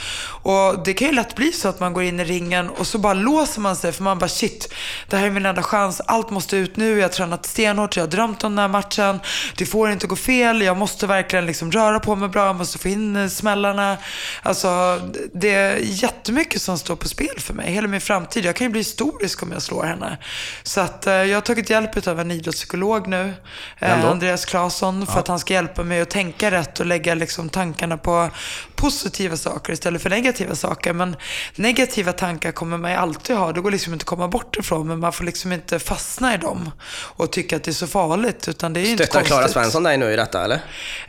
[0.43, 2.97] Och det kan ju lätt bli så att man går in i ringen och så
[2.97, 4.73] bara låser man sig för man bara shit,
[5.09, 6.01] det här är min enda chans.
[6.05, 6.95] Allt måste ut nu.
[6.95, 9.19] Jag har tränat stenhårt, jag har drömt om den här matchen.
[9.57, 10.61] Det får inte gå fel.
[10.61, 12.45] Jag måste verkligen liksom röra på mig bra.
[12.45, 13.97] Jag måste få in smällarna.
[14.43, 15.01] Alltså,
[15.33, 17.71] det är jättemycket som står på spel för mig.
[17.71, 18.45] Hela min framtid.
[18.45, 20.17] Jag kan ju bli historisk om jag slår henne.
[20.63, 23.33] Så att eh, jag har tagit hjälp av en idrottspsykolog nu.
[23.79, 24.07] Vem då?
[24.07, 25.07] Eh, Andreas Claesson.
[25.07, 28.29] För att han ska hjälpa mig att tänka rätt och lägga liksom tankarna på
[28.75, 30.93] positiva saker istället för negativa saker.
[30.93, 31.15] Men
[31.55, 33.51] negativa tankar kommer man ju alltid ha.
[33.51, 34.87] Det går liksom inte att komma bort ifrån.
[34.87, 38.47] Men man får liksom inte fastna i dem och tycka att det är så farligt.
[38.47, 39.37] Utan det är ju inte Stöttar konstigt.
[39.37, 40.59] Klara Svensson dig nu i detta eller?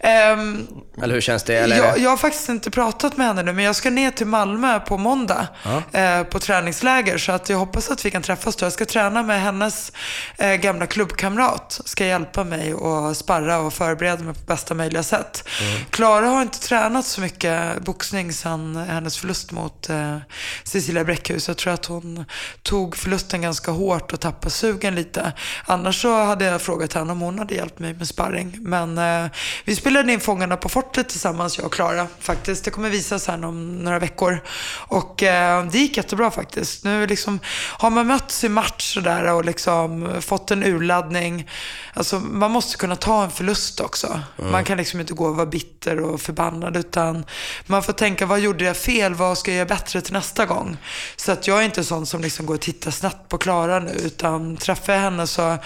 [0.01, 0.67] Ehm,
[1.03, 1.57] Eller hur känns det?
[1.57, 1.77] Eller?
[1.77, 4.81] jag, jag har faktiskt inte pratat med henne nu, men jag ska ner till Malmö
[4.81, 5.47] på måndag
[5.93, 7.19] eh, på träningsläger.
[7.19, 8.67] Så att jag hoppas att vi kan träffas då.
[8.67, 9.93] Jag ska träna med hennes
[10.39, 11.81] eh, gamla klubbkamrat.
[11.85, 15.49] Ska hjälpa mig och sparra och förbereda mig på bästa möjliga sätt.
[15.91, 20.17] Klara har inte tränat så mycket boxning sedan hennes förlust mot eh,
[20.65, 21.49] Cecilia Bräckhus.
[21.49, 22.25] Jag tror att hon
[22.63, 25.33] tog förlusten ganska hårt och tappade sugen lite.
[25.65, 28.57] Annars så hade jag frågat henne om hon hade hjälpt mig med sparring.
[28.61, 29.31] Men eh,
[29.65, 32.65] vi spelade in Fångarna på fortet tillsammans, jag och Klara faktiskt.
[32.65, 34.41] Det kommer visas här om några veckor.
[34.89, 36.85] Och eh, det gick jättebra faktiskt.
[36.85, 37.41] Nu liksom,
[37.79, 41.49] har man mötts i match sådär och liksom fått en urladdning.
[41.95, 44.21] Alltså, man måste kunna ta en förlust också.
[44.37, 47.25] Man kan liksom inte gå och vara bitter och förbannad utan
[47.67, 49.15] man får tänka, vad gjorde jag fel?
[49.15, 50.77] Vad ska jag göra bättre till nästa gång?
[51.17, 53.91] Så att jag är inte sån som liksom går och tittar snabbt på Klara nu
[54.05, 55.59] utan träffar jag henne så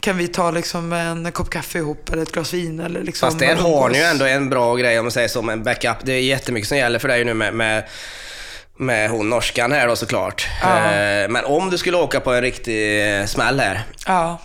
[0.00, 3.38] kan vi ta liksom en kopp kaffe ihop eller ett glas vin eller liksom Fast
[3.38, 5.96] där har ni ju ändå en bra grej om man säger som en backup.
[6.02, 7.84] Det är jättemycket som gäller för dig nu med, med,
[8.76, 10.46] med hon norskan här då såklart.
[10.62, 10.76] Ja.
[10.92, 14.38] Eh, Men om du skulle åka på en riktig smäll här, Ja.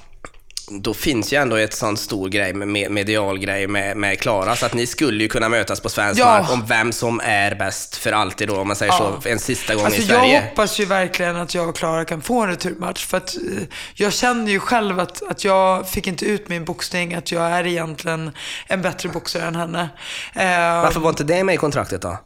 [0.72, 4.66] Då finns ju ändå ett sån stor grej med medial grej med, med Klara, så
[4.66, 6.26] att ni skulle ju kunna mötas på svensk Ja.
[6.26, 9.20] mark om vem som är bäst för alltid då, om man säger Ja.
[9.24, 10.42] så, en sista gång Alltså i jag Sverige.
[10.50, 13.06] hoppas ju verkligen att jag och Klara kan få en returmatch.
[13.06, 17.14] För att eh, jag känner ju själv att, att jag fick inte ut min boxning,
[17.14, 18.32] att jag är egentligen
[18.68, 19.90] en bättre boxare än henne.
[20.36, 22.18] Eh, Varför var inte det med i kontraktet då?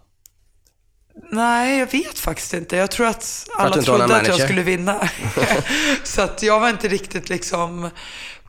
[1.32, 2.76] Nej, jag vet faktiskt inte.
[2.78, 5.10] Jag tror att alla trodde att jag skulle vinna.
[6.04, 7.90] så att jag var inte riktigt liksom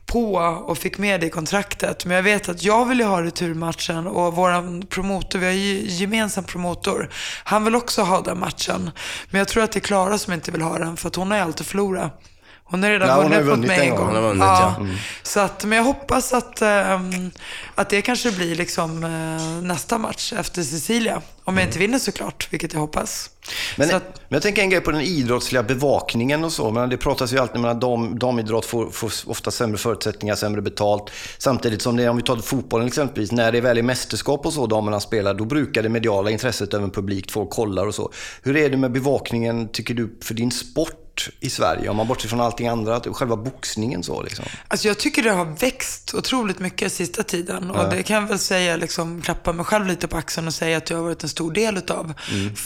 [0.05, 2.05] på och fick med det i kontraktet.
[2.05, 5.85] Men jag vet att jag vill ju ha returmatchen och våran promotor, vi har ju
[5.87, 7.09] gemensam promotor,
[7.43, 8.91] han vill också ha den matchen.
[9.29, 11.31] Men jag tror att det är Klara som inte vill ha den för att hon
[11.31, 12.21] har ju alltid förlorat.
[12.67, 14.05] Hon har redan Ja, hon har vunnit mot vunnit mig en gång.
[14.05, 14.15] gång.
[14.15, 14.75] Hon vunnit, ja.
[14.79, 14.95] Mm.
[15.23, 17.31] Så att, men jag hoppas att, ehm,
[17.75, 21.21] att det kanske blir liksom eh, nästa match efter Cecilia.
[21.43, 23.29] Om jag inte vinner såklart, vilket jag hoppas.
[23.77, 26.71] Men, att, men jag tänker en grej på den idrottsliga bevakningen och så.
[26.71, 30.61] Men det pratas ju alltid om att dam, damidrott får, får ofta sämre förutsättningar, sämre
[30.61, 31.11] betalt.
[31.37, 34.67] Samtidigt som det, om vi tar fotbollen exempelvis, när det väl är mästerskap och så
[34.67, 38.11] damerna spelar, då brukar det mediala intresset även publikt, folk kollar och så.
[38.43, 41.04] Hur är det med bevakningen, tycker du, för din sport
[41.39, 41.89] i Sverige?
[41.89, 44.45] Om man bortser från allting andra, själva boxningen så liksom.
[44.67, 47.71] Alltså jag tycker det har växt otroligt mycket sista tiden.
[47.71, 50.77] Och det kan jag väl säga, liksom, klappa mig själv lite på axeln och säga
[50.77, 52.13] att jag har varit en stor del utav.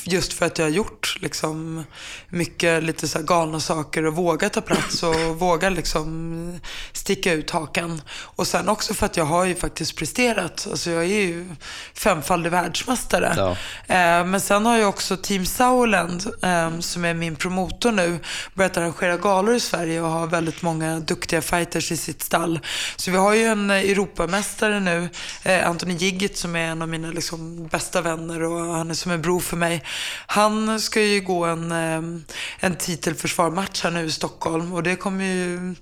[0.04, 1.84] Just för att jag har gjort liksom,
[2.30, 6.60] mycket lite så galna saker och vågat ta plats och våga liksom
[6.94, 8.02] sticka ut hakan.
[8.12, 10.68] Och sen också för att jag har ju faktiskt presterat.
[10.72, 11.50] Alltså jag är ju
[11.94, 13.34] femfaldig världsmästare.
[13.38, 13.50] Ja.
[13.96, 18.20] Eh, men sen har jag också Team Sauerland, eh, som är min promotor nu,
[18.54, 22.60] börjat arrangera galor i Sverige och har väldigt många duktiga fighters i sitt stall.
[22.96, 25.10] Så vi har ju en eh, Europamästare nu,
[25.44, 29.12] eh, Anthony Giggit, som är en av mina liksom, bästa vänner och han är som
[29.12, 29.84] en bror för mig.
[30.28, 32.22] Han ska ju gå en, eh,
[32.60, 35.76] en titelförsvarmatch här nu i Stockholm och det kommer ju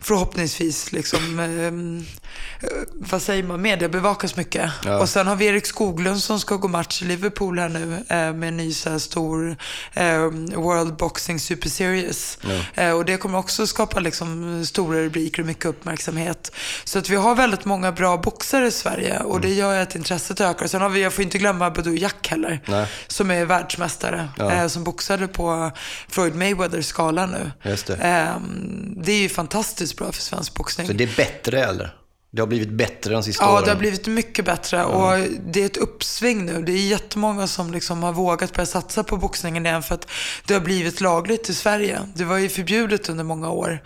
[0.00, 4.70] förhoppningsvis liksom, eh, eh, vad säger man, mediebevakas mycket.
[4.84, 4.98] Ja.
[4.98, 8.32] Och sen har vi Erik Skoglund som ska gå match i Liverpool här nu eh,
[8.32, 9.56] med en ny så här stor
[9.92, 10.20] eh,
[10.56, 12.03] World Boxing Super Series.
[12.74, 16.52] Eh, och det kommer också skapa liksom stora rubriker och mycket uppmärksamhet.
[16.84, 19.94] Så att vi har väldigt många bra boxare i Sverige och det gör ju att
[19.94, 20.66] intresset ökar.
[20.66, 22.86] Sen har vi, jag får inte glömma Badou Jack heller, Nej.
[23.06, 24.52] som är världsmästare, Ja.
[24.52, 25.70] eh, som boxade på
[26.08, 27.50] Floyd Mayweathers skala nu.
[27.62, 27.94] Just det.
[27.94, 28.36] Eh,
[28.96, 30.86] det är ju fantastiskt bra för svensk boxning.
[30.86, 31.94] Så det är bättre eller?
[32.34, 33.64] Det har blivit bättre de sista Ja, åren?
[33.64, 36.62] det har blivit mycket bättre och det är ett uppsving nu.
[36.62, 40.06] Det är jättemånga som liksom har vågat börja satsa på boxningen igen för att
[40.46, 42.00] det har blivit lagligt i Sverige.
[42.14, 43.82] Det var ju förbjudet under många år.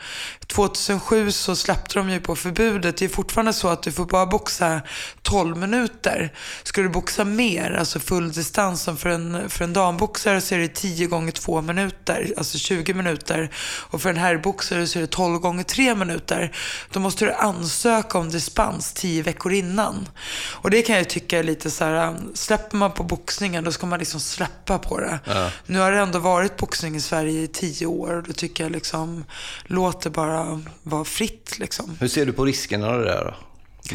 [0.53, 2.97] 2007 så släppte de ju på förbudet.
[2.97, 4.81] Det är fortfarande så att du får bara boxa
[5.23, 6.33] 12 minuter.
[6.63, 10.59] Ska du boxa mer, alltså full distans som för en, för en damboxare så är
[10.59, 13.51] det 10 gånger 2 minuter, alltså 20 minuter.
[13.91, 16.53] Och för en herrboxare så är det 12 gånger 3 minuter.
[16.93, 20.09] Då måste du ansöka om dispens 10 veckor innan.
[20.53, 23.87] Och det kan jag tycka är lite så här, släpper man på boxningen då ska
[23.87, 25.19] man liksom släppa på det.
[25.67, 28.73] Nu har det ändå varit boxning i Sverige i 10 år och då tycker jag
[28.73, 29.25] liksom,
[29.67, 30.38] låt det bara
[30.83, 31.97] vara fritt liksom.
[32.01, 33.35] Hur ser du på riskerna av det där då?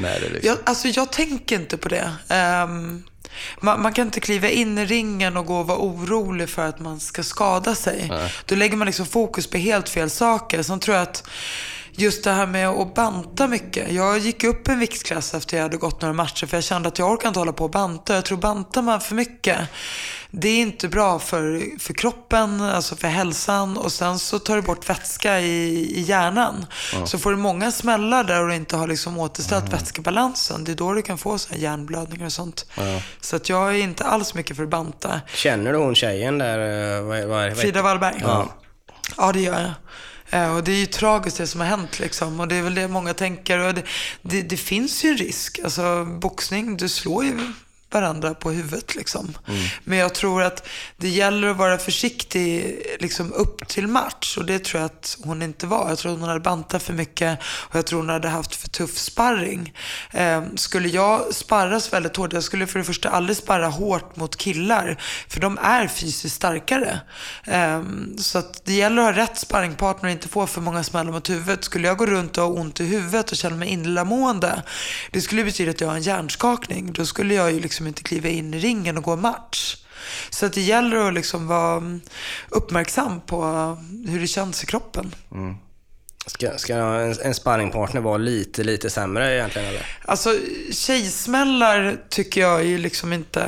[0.02, 0.48] Med det liksom?
[0.48, 2.12] Jag, alltså jag tänker inte på det.
[2.28, 3.04] Ehm,
[3.62, 6.80] man, man kan inte kliva in i ringen och gå och vara orolig för att
[6.80, 8.12] man ska skada sig.
[8.46, 10.64] Då lägger man liksom fokus på helt fel saker.
[10.64, 11.30] Sen tror jag att
[11.96, 13.92] just det här med att banta mycket.
[13.92, 17.00] Jag gick upp en viktklass efter jag hade gått några matcher för jag kände att
[17.00, 18.16] jag orkar inte hålla på och banta.
[18.16, 19.60] Jag tror bantar man för mycket,
[20.32, 24.62] det är inte bra för, för kroppen, alltså för hälsan och sen så tar det
[24.62, 26.66] bort vätska i, i hjärnan.
[27.06, 30.76] Så får du många smällar där och du inte har liksom återställt vätskebalansen, det är
[30.76, 32.66] då du kan få så här hjärnblödningar och sånt.
[33.22, 35.22] Så att jag är inte alls mycket för att banta.
[35.34, 36.98] Känner du hon tjejen där?
[36.98, 38.16] eh, vad, vad, Frida Wallberg?
[38.22, 38.48] Ja.
[39.18, 39.72] Ja, det gör jag.
[40.34, 42.40] Eh, och det är ju tragiskt det som har hänt liksom.
[42.40, 43.60] Och det är väl det många tänker.
[43.60, 43.84] Och det,
[44.22, 45.60] det, det finns ju en risk.
[45.64, 47.40] Alltså boxning, du slår ju
[47.94, 49.38] varandra på huvudet liksom.
[49.84, 54.38] Men jag tror att det gäller att vara försiktig liksom upp till match.
[54.38, 55.90] Och det tror jag att hon inte var.
[55.90, 57.40] Jag tror att hon hade bantat för mycket.
[57.44, 59.74] Och jag tror hon hade haft för tuff sparring.
[60.12, 64.36] Eh, skulle jag sparras väldigt hårt, jag skulle för det första aldrig sparra hårt mot
[64.36, 64.98] killar.
[65.28, 67.00] För de är fysiskt starkare.
[67.44, 67.84] Eh,
[68.18, 71.30] så att det gäller att ha rätt sparringpartner och inte få för många smällar mot
[71.30, 71.64] huvudet.
[71.64, 74.64] Skulle jag gå runt och ha ont i huvudet och känna mig illamående,
[75.12, 76.94] det skulle betyda att jag har en hjärnskakning.
[76.94, 79.78] Då skulle jag ju liksom inte kliva in i ringen och gå match.
[80.30, 82.00] Så att det gäller att liksom vara
[82.50, 83.44] uppmärksam på
[84.08, 85.16] hur det känns i kroppen.
[86.26, 89.86] Ska, ska en, en sparringpartner vara lite, lite sämre egentligen eller?
[90.06, 90.36] Alltså
[90.72, 93.42] tjejsmällar tycker jag är ju liksom inte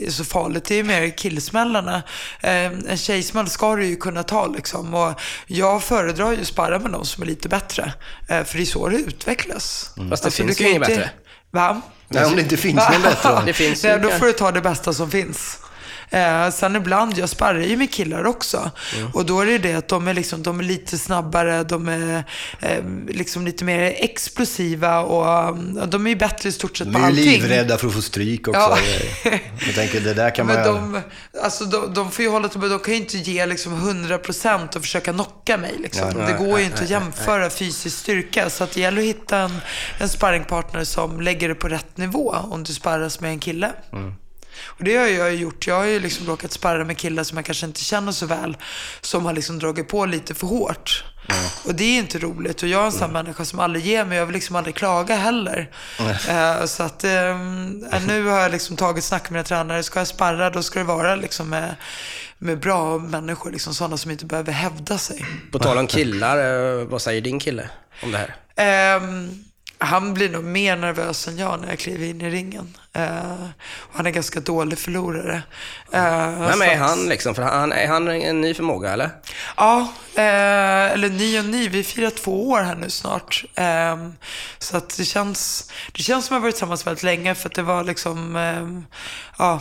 [0.00, 0.64] är så farligt.
[0.64, 2.02] Det är mer killsmällarna.
[2.40, 4.94] Eh, en tjejsmäll ska du ju kunna ta liksom.
[4.94, 7.92] Och jag föredrar ju att sparra med någon som är lite bättre.
[8.28, 9.84] Eh, för det är så det utvecklas.
[9.84, 11.10] Fast det Alltså, finns ju inget inte- bättre.
[11.50, 11.80] Va?
[12.14, 13.42] Nej, om det inte finns någon bättre.
[13.46, 15.58] Det finns ju Nej, då får du ta det bästa som finns.
[16.12, 18.70] Eh, sen ibland, jag sparrar ju med killar också.
[18.96, 19.10] Mm.
[19.10, 22.24] Och då är det det att de är, liksom, de är lite snabbare, de är
[22.60, 25.56] eh, liksom lite mer explosiva och
[25.88, 27.24] de är ju bättre i stort sett De på är ju allting.
[27.24, 28.60] livrädda för att få stryk också.
[28.60, 28.78] Ja.
[29.66, 31.00] Jag tänker, det där kan man Men de,
[31.42, 34.82] alltså de, de får ju hålla till, de kan ju inte ge liksom 100% och
[34.82, 35.74] försöka knocka mig.
[35.78, 36.08] Liksom.
[36.16, 36.32] Nej.
[36.32, 38.50] det går ju inte att jämföra fysisk styrka.
[38.50, 39.60] Så att det gäller att hitta en,
[39.98, 43.72] en sparringpartner som lägger det på rätt nivå om du sparras med en kille.
[44.64, 45.66] Och det har jag ju gjort.
[45.66, 48.56] Jag har ju liksom råkat sparra med killar som jag kanske inte känner så väl.
[49.00, 51.04] Som har liksom dragit på lite för hårt.
[51.64, 52.62] Och det är inte roligt.
[52.62, 54.18] Och jag är en sån människa som aldrig ger mig.
[54.18, 55.70] Jag vill liksom aldrig klaga heller.
[56.28, 57.38] Eh, så att eh,
[58.06, 59.82] nu har jag liksom tagit snack med mina tränare.
[59.82, 61.74] Ska jag sparra, då ska det vara liksom med,
[62.38, 63.50] med bra människor.
[63.50, 65.24] Liksom sådana som inte behöver hävda sig.
[65.52, 66.38] På tal om killar,
[66.80, 67.68] eh, vad säger din kille
[68.02, 68.34] om det här?
[68.56, 69.44] Ehm,
[69.82, 72.76] han blir nog mer nervös än jag när jag kliver in i ringen.
[72.92, 73.32] Eh,
[73.76, 75.42] och han är ganska dålig förlorare.
[75.94, 77.34] Uh, Vem är han liksom?
[77.34, 79.10] För han, är han en ny förmåga eller?
[79.56, 81.68] Ja, eh, eller ny och ny.
[81.68, 83.44] Vi firar två år här nu snart.
[83.54, 84.08] Eh,
[84.58, 87.54] så att det känns, det känns som att vi varit tillsammans väldigt länge för att
[87.54, 88.94] det var liksom, eh,
[89.38, 89.60] ja,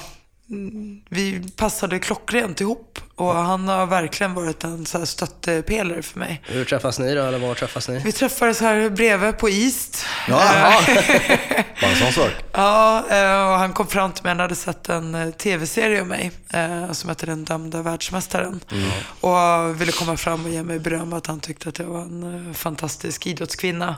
[0.50, 3.00] mm, vi passade klockrent ihop.
[3.16, 6.42] Och han har verkligen varit en så här stöttepelare för mig.
[6.46, 8.00] Hur träffas ni då, eller var träffas ni?
[8.00, 10.06] Vi träffades här bredvid på East.
[10.28, 10.36] Ja.
[11.82, 12.32] Bara en sån sak.
[12.54, 16.08] Ja, eh, och han kom fram till mig, han hade sett en eh, tv-serie om
[16.08, 18.60] mig eh, som heter Den dömda världsmästaren.
[19.22, 22.48] Och ville komma fram och ge mig beröm att han tyckte att jag var en
[22.48, 23.96] eh, fantastisk idrottskvinna.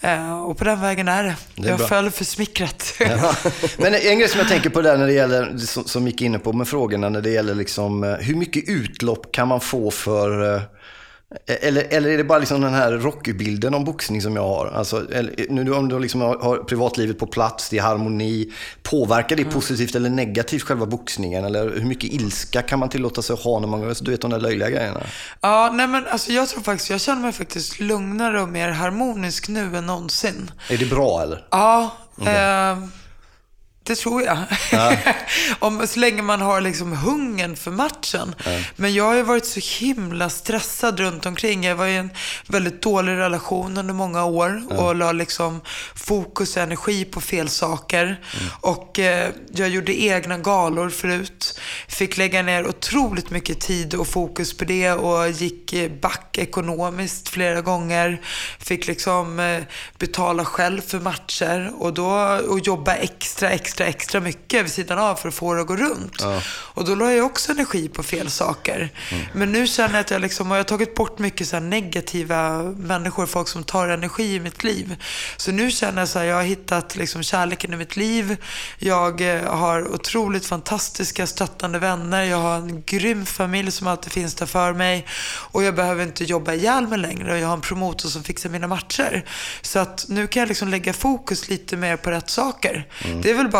[0.00, 1.34] Eh, Och på den vägen är det.
[1.54, 1.88] Det är jag bra.
[1.88, 2.94] föll för smickret.
[3.00, 3.34] Ja.
[3.78, 6.52] Men en grej som jag tänker på där när det gäller, som, gick inne på
[6.52, 10.62] med frågorna, när det gäller liksom, eh, hur mycket utlopp kan man få för eh,
[11.46, 14.66] eller, eller är det bara liksom den här Rocky-bilden om boxning som jag har?
[14.66, 18.52] Alltså, eller, nu om du liksom har, har privatlivet på plats, det är harmoni.
[18.82, 21.44] Påverkar det positivt eller negativt själva boxningen?
[21.44, 24.30] Eller hur mycket ilska kan man tillåta sig att ha när man, du vet de
[24.30, 25.00] där löjliga grejerna?
[25.40, 29.48] Ja, nej men alltså jag tror faktiskt, jag känner mig faktiskt lugnare och mer harmonisk
[29.48, 30.50] nu än någonsin.
[30.70, 31.46] Är det bra eller?
[31.50, 32.78] Ja, eh,
[33.90, 34.38] det tror jag.
[35.58, 38.34] Om, så länge man har liksom hungern för matchen.
[38.76, 41.64] Men jag har ju varit så himla stressad runt omkring.
[41.64, 42.10] Jag var i en
[42.46, 45.60] väldigt dålig relation under många år och la liksom
[45.94, 48.20] fokus och energi på fel saker.
[48.60, 51.60] Och eh, jag gjorde egna galor förut.
[51.88, 57.60] Fick lägga ner otroligt mycket tid och fokus på det och gick back ekonomiskt flera
[57.60, 58.20] gånger.
[58.58, 59.62] Fick liksom eh,
[59.98, 62.10] betala själv för matcher och, då,
[62.48, 65.76] och jobba extra, extra, extra mycket vid sidan av för att få det att gå
[65.76, 66.22] runt.
[66.50, 68.92] Och då la jag också energi på fel saker.
[69.32, 72.62] Men nu känner jag att jag liksom, och jag har tagit bort mycket så negativa
[72.62, 74.96] människor, folk som tar energi i mitt liv.
[75.36, 78.36] Så nu känner jag så här, jag har hittat liksom kärleken i mitt liv.
[78.78, 82.22] Jag eh, har otroligt fantastiska stöttande vänner.
[82.22, 85.06] Jag har en grym familj som alltid finns där för mig.
[85.52, 87.32] Och jag behöver inte jobba ihjäl mig längre.
[87.32, 89.24] Och jag har en promotor som fixar mina matcher.
[89.62, 92.86] Så att nu kan jag liksom lägga fokus lite mer på rätt saker.
[93.22, 93.59] Det är väl bara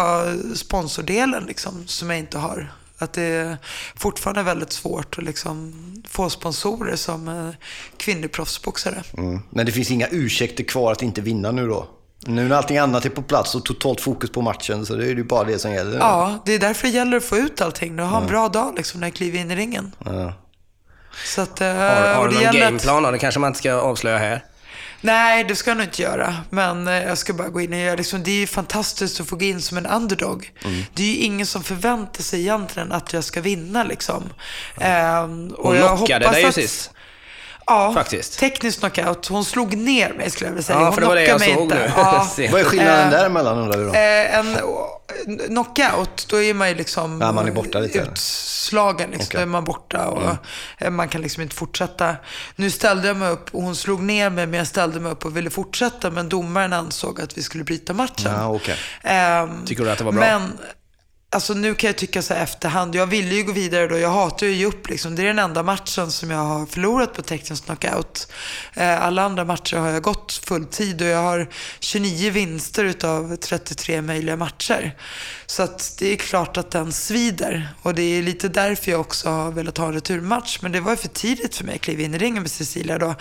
[0.55, 2.73] sponsordelen liksom, som jag inte har.
[2.99, 3.57] Att det är
[3.97, 5.75] fortfarande väldigt svårt att liksom
[6.09, 7.49] få sponsorer som eh,
[7.97, 9.03] kvinnlig proffsboxare.
[9.17, 9.41] Mm.
[9.51, 11.87] Men det finns inga ursäkter kvar att inte vinna nu då?
[12.27, 15.09] Nu när allting annat är på plats och totalt fokus på matchen så det är
[15.09, 15.99] ju bara det som gäller.
[15.99, 18.01] Ja, det är därför det gäller att få ut allting.
[18.01, 19.93] Och ha en bra dag liksom, när jag kliver in i ringen.
[21.25, 23.03] Så att, eh, Har, har du det någon att- gameplan?
[23.03, 23.11] då?
[23.11, 24.45] Det kanske man inte ska avslöja här.
[25.01, 26.37] Nej, det ska jag nog inte göra.
[26.51, 29.29] Men eh, jag ska bara gå in och göra liksom, Det är ju fantastiskt att
[29.29, 30.53] få gå in som en underdog.
[30.65, 30.83] Mm.
[30.95, 34.23] Det är ju ingen som förväntar sig egentligen att jag ska vinna liksom.
[34.81, 36.91] Ehm, och Hon jag knockade dig ju sist.
[37.67, 38.39] Ja, faktiskt.
[38.39, 39.27] teknisk knockout.
[39.27, 40.79] Hon slog ner mig skulle jag vilja säga.
[40.79, 41.75] Ja, Hon för det var det jag såg inte.
[41.75, 41.91] nu.
[41.97, 42.29] Ja.
[42.53, 43.91] Vad är skillnaden Eh, däremellan undrar vi då?
[43.95, 44.57] Eh, en
[45.49, 47.99] knockout, då är man ju liksom Ja, man är borta lite.
[47.99, 49.11] utslagen.
[49.11, 49.27] Liksom.
[49.27, 49.37] Okej.
[49.39, 50.37] Då är man borta och
[50.79, 52.17] eh, man kan liksom inte fortsätta.
[52.57, 55.25] Nu ställde jag mig upp och hon slog ner mig, men jag ställde mig upp
[55.25, 56.11] och ville fortsätta.
[56.11, 58.33] Men domaren ansåg att vi skulle bryta matchen.
[58.33, 58.77] Ja, okej.
[59.03, 60.21] Ehm, Tycker du att det var bra?
[60.21, 60.59] Men
[61.33, 64.11] Alltså nu kan jag tycka så här efterhand, jag ville ju gå vidare då, jag
[64.11, 65.15] hatar ju att ge upp liksom.
[65.15, 68.33] Det är den enda matchen som jag har förlorat på teknisk knockout.
[68.75, 71.49] Eh, alla andra matcher har jag gått fulltid och jag har
[71.81, 74.97] 29 vinster utav 33 möjliga matcher.
[75.47, 77.69] Så att det är klart att den svider.
[77.83, 80.59] Och det är lite därför jag också har velat ha en returmatch.
[80.63, 82.99] Men det var ju för tidigt för mig att kliva in i ringen med Cecilia
[82.99, 83.15] då.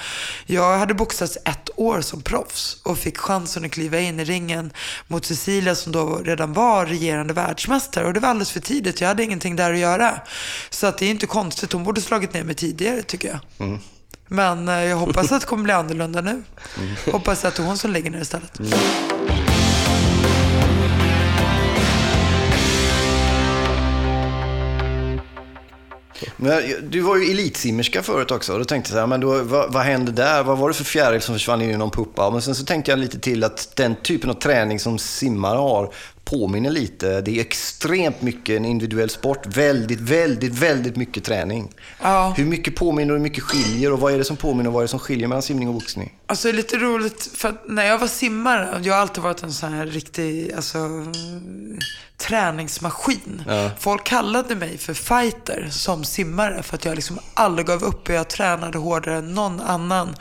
[0.45, 4.73] Jag hade boxats ett år som proffs och fick chansen att kliva in i ringen
[5.07, 7.98] mot Cecilia som då redan var regerande världsmästare.
[8.03, 9.01] Och det var alldeles för tidigt.
[9.01, 10.21] Jag hade ingenting där att göra.
[10.69, 11.73] Så att det är inte konstigt.
[11.73, 13.67] Hon borde slagit ner mig tidigare tycker jag.
[13.67, 13.79] Mm.
[14.27, 16.29] Men eh, jag hoppas att det kommer bli annorlunda nu.
[16.29, 16.95] Mm.
[17.11, 18.59] Hoppas att det är hon som lägger ner istället.
[18.59, 18.79] Mm.
[26.37, 28.53] Men du var ju elitsimmerska förut också.
[28.53, 30.43] Och då tänkte jag så här, men då, vad, vad hände där?
[30.43, 32.31] Vad var det för fjäril som försvann in i någon puppa?
[32.31, 35.93] Men sen så tänkte jag lite till att den typen av träning som simmare har
[36.29, 37.21] påminner lite.
[37.21, 39.57] Det är extremt mycket en individuell sport.
[39.57, 41.73] Väldigt, väldigt, väldigt mycket träning.
[42.01, 42.33] Ja.
[42.37, 43.93] Hur mycket påminner och hur mycket skiljer?
[43.93, 45.73] Och vad är det som påminner och vad är det som skiljer mellan simning och
[45.73, 46.18] boxning?
[46.29, 49.53] Alltså det är lite roligt, för när jag var simmare, jag har alltid varit en
[49.53, 50.79] sån här riktig, alltså
[52.17, 53.43] träningsmaskin.
[53.47, 53.69] Ja.
[53.79, 58.15] Folk kallade mig för fighter som simmare för att jag liksom aldrig gav upp och
[58.15, 60.15] jag tränade hårdare än någon annan.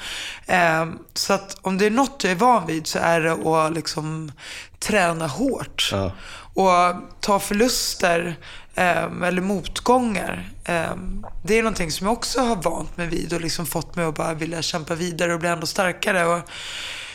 [0.46, 3.72] Eh, så att om det är något jag är van vid så är det att
[3.72, 4.32] liksom
[4.78, 5.88] träna hårt.
[5.92, 6.12] Ja.
[6.58, 8.36] Och ta förluster
[8.74, 10.50] eh, eller motgångar.
[10.64, 10.96] Eh,
[11.44, 14.14] det är någonting som jag också har vant mig vid och liksom fått mig att
[14.14, 16.26] bara vilja kämpa vidare och bli ändå starkare.
[16.26, 16.40] Och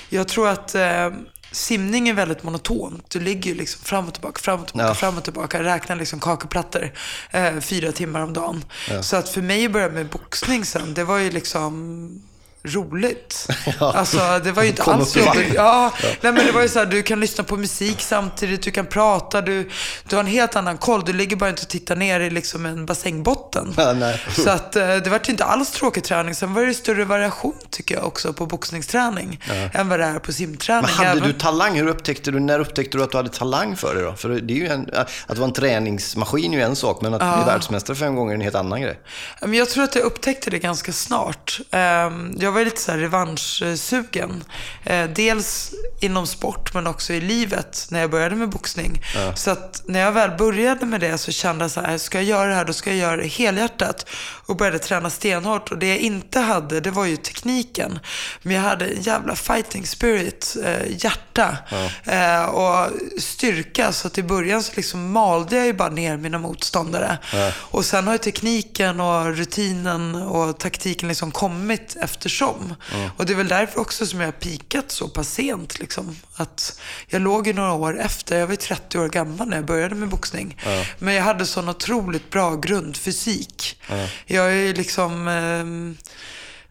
[0.09, 1.09] jag tror att eh,
[1.51, 3.09] simning är väldigt monotont.
[3.09, 4.95] Du ligger ju liksom fram och tillbaka, fram och tillbaka, ja.
[4.95, 5.63] fram och tillbaka.
[5.63, 6.91] Räknar liksom kakeplattor
[7.31, 8.65] eh, fyra timmar om dagen.
[8.89, 9.03] Ja.
[9.03, 12.21] Så att för mig att börja med boxning sen, det var ju liksom
[12.63, 13.47] roligt.
[13.79, 13.93] Ja.
[13.93, 15.53] Alltså, det var ju inte alls jobbigt.
[15.53, 16.07] Ja, ja.
[16.21, 18.85] Nej, men det var ju så här, du kan lyssna på musik samtidigt, du kan
[18.85, 19.69] prata, du,
[20.09, 21.03] du har en helt annan koll.
[21.05, 23.73] Du ligger bara inte och tittar ner i liksom en bassängbotten.
[23.77, 26.35] Ja, så att, eh, det var inte alls tråkig träning.
[26.35, 29.39] Sen var det större variation tycker jag också på boxningsträning
[29.73, 30.89] än vad det är på simträning.
[30.97, 31.75] Men hade du talang?
[31.75, 34.13] Hur upptäckte du, när upptäckte du att du hade talang för det då?
[34.13, 34.89] För det är ju en,
[35.27, 38.35] att vara en träningsmaskin är ju en sak, men att bli världsmästare fem gånger är
[38.35, 38.99] en helt annan grej.
[39.47, 41.59] Jag tror att jag upptäckte det ganska snart.
[41.71, 44.43] Ehm, jag var lite så här revanschsugen.
[44.83, 49.01] Eh, dels inom sport men också i livet när jag började med boxning.
[49.15, 49.35] Ja.
[49.35, 52.25] Så att när jag väl började med det så kände jag så här, ska jag
[52.25, 54.09] göra det här då ska jag göra det helhjärtat.
[54.45, 55.71] Och började träna stenhårt.
[55.71, 57.99] Och det jag inte hade, det var ju tekniken.
[58.41, 62.13] Men jag hade en jävla fighting spirit, eh, hjärta ja.
[62.13, 62.89] eh, och
[63.19, 63.91] styrka.
[63.91, 67.17] Så att i början så liksom malde jag ju bara ner mina motståndare.
[67.33, 67.51] Ja.
[67.57, 72.42] Och sen har ju tekniken och rutinen och taktiken liksom kommit eftersom.
[72.49, 73.09] Mm.
[73.17, 75.79] Och det är väl därför också som jag har pikat så pass sent.
[75.79, 76.15] Liksom.
[76.35, 78.39] Att jag låg ju några år efter.
[78.39, 80.57] Jag var 30 år gammal när jag började med boxning.
[80.65, 80.85] Mm.
[80.99, 83.81] Men jag hade sån otroligt bra grundfysik.
[83.89, 84.07] Mm.
[84.25, 85.27] Jag är ju liksom...
[85.27, 86.03] Eh,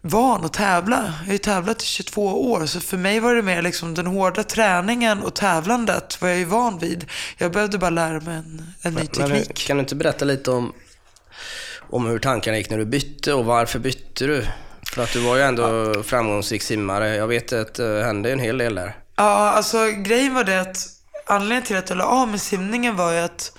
[0.02, 0.96] van att tävla.
[0.96, 4.06] Jag har ju tävlat i 22 år, så för mig var det mer liksom den
[4.06, 7.04] hårda träningen och tävlandet var jag ju van vid.
[7.38, 9.46] Jag behövde bara lära mig en, en ny teknik.
[9.48, 10.72] Men, kan du inte berätta lite om,
[11.90, 14.46] om hur tankarna gick när du bytte och varför bytte du?
[14.92, 16.02] För att du var ju ändå ja.
[16.02, 17.16] framgångsrik simmare.
[17.16, 18.96] Jag vet att det hände en hel del där.
[19.16, 20.88] Ja, alltså grejen var det att
[21.26, 23.52] anledningen till att jag la av med simningen var ju att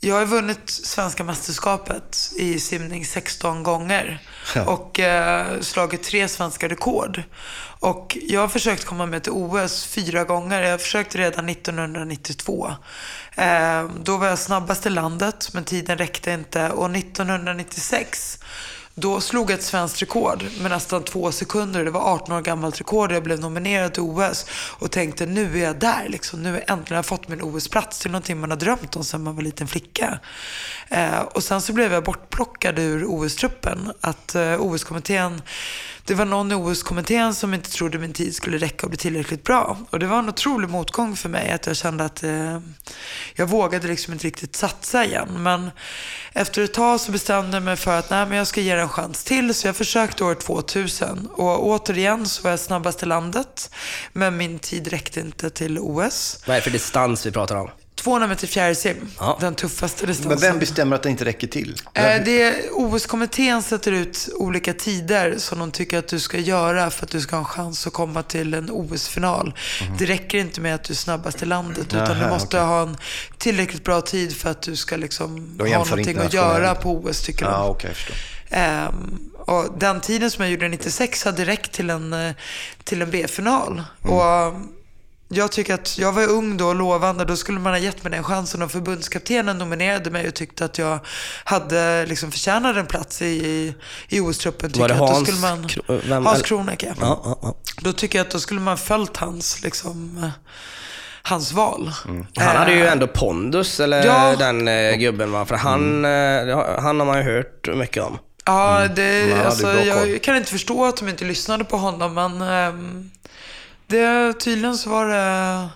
[0.00, 4.18] jag har vunnit svenska mästerskapet i simning 16 gånger.
[4.54, 4.64] Ja.
[4.64, 7.22] Och eh, slagit tre svenska rekord.
[7.80, 10.62] Och jag har försökt komma med till OS fyra gånger.
[10.62, 12.70] Jag försökte redan 1992.
[13.34, 16.70] Eh, då var jag snabbast i landet, men tiden räckte inte.
[16.70, 18.38] Och 1996
[18.94, 21.84] då slog jag ett svenskt rekord med nästan två sekunder.
[21.84, 23.12] Det var 18 år gammalt rekord.
[23.12, 26.08] Jag blev nominerad till OS och tänkte nu är jag där.
[26.08, 26.42] Liksom.
[26.42, 29.36] Nu har jag äntligen fått min OS-plats till någonting man har drömt om sedan man
[29.36, 30.18] var liten flicka.
[30.88, 33.92] Eh, och sen så blev jag bortplockad ur OS-truppen.
[34.00, 35.42] Att eh, OS-kommittén
[36.04, 39.44] det var någon i OS-kommittén som inte trodde min tid skulle räcka och bli tillräckligt
[39.44, 39.78] bra.
[39.90, 42.60] Och det var en otrolig motgång för mig att jag kände att eh,
[43.34, 45.28] jag vågade liksom inte riktigt satsa igen.
[45.42, 45.70] Men
[46.32, 48.80] efter ett tag så bestämde jag mig för att nej, men jag ska ge det
[48.80, 49.54] en chans till.
[49.54, 53.70] Så jag försökte år 2000 och återigen så var jag snabbast i landet.
[54.12, 56.42] Men min tid räckte inte till OS.
[56.46, 57.70] Vad är det för distans vi pratar om?
[58.02, 59.38] 200 meter fjärilsim, ja.
[59.40, 60.30] den tuffaste distansen.
[60.30, 61.76] Men vem bestämmer att det inte räcker till?
[61.94, 67.04] Eh, det OS-kommittén sätter ut olika tider som de tycker att du ska göra för
[67.04, 69.54] att du ska ha en chans att komma till en OS-final.
[69.82, 69.96] Mm.
[69.98, 72.60] Det räcker inte med att du är snabbast i landet, utan Aha, du måste okay.
[72.60, 72.96] ha en
[73.38, 77.44] tillräckligt bra tid för att du ska liksom ha någonting att göra på OS, tycker
[77.44, 77.70] de.
[77.70, 77.92] Okay,
[78.50, 82.32] um, och den tiden som jag gjorde 96 hade räckt till en, eh,
[82.84, 83.82] till en B-final.
[84.04, 84.16] Mm.
[84.16, 84.54] Och
[85.32, 87.24] jag tycker att jag var ung då och lovande.
[87.24, 88.62] Då skulle man ha gett mig den chansen.
[88.62, 90.98] Och förbundskaptenen nominerade mig och tyckte att jag
[91.44, 93.74] hade liksom förtjänade en plats i,
[94.08, 94.70] i OS-truppen.
[94.76, 96.92] Var det att då Hans, skulle man, Kro- vem- Hans eller- Kronek, ja.
[97.00, 97.54] Ja, ja.
[97.80, 100.30] Då tycker jag att då skulle man följt hans, liksom,
[101.22, 101.92] hans val.
[102.36, 104.36] Han hade ju Eh, ändå pondus, eller Ja.
[104.38, 105.46] den eh, gubben va?
[105.46, 108.18] För han, eh, han har man ju hört mycket om.
[108.44, 112.42] Ja, det, hade alltså, jag kan inte förstå att de inte lyssnade på honom, men
[112.42, 113.10] ehm,
[113.90, 115.68] det, tydligen så var det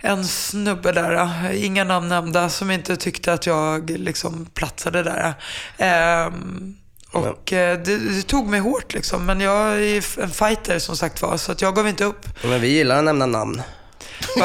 [0.00, 5.34] en snubbe där, inga namn nämnda, som inte tyckte att jag liksom platsade där.
[5.78, 6.76] Ehm,
[7.12, 11.22] och eh, det, det tog mig hårt liksom, men jag är en fighter som sagt
[11.22, 12.26] var, så att jag gav inte upp.
[12.44, 13.62] Men vi gillar att nämna namn.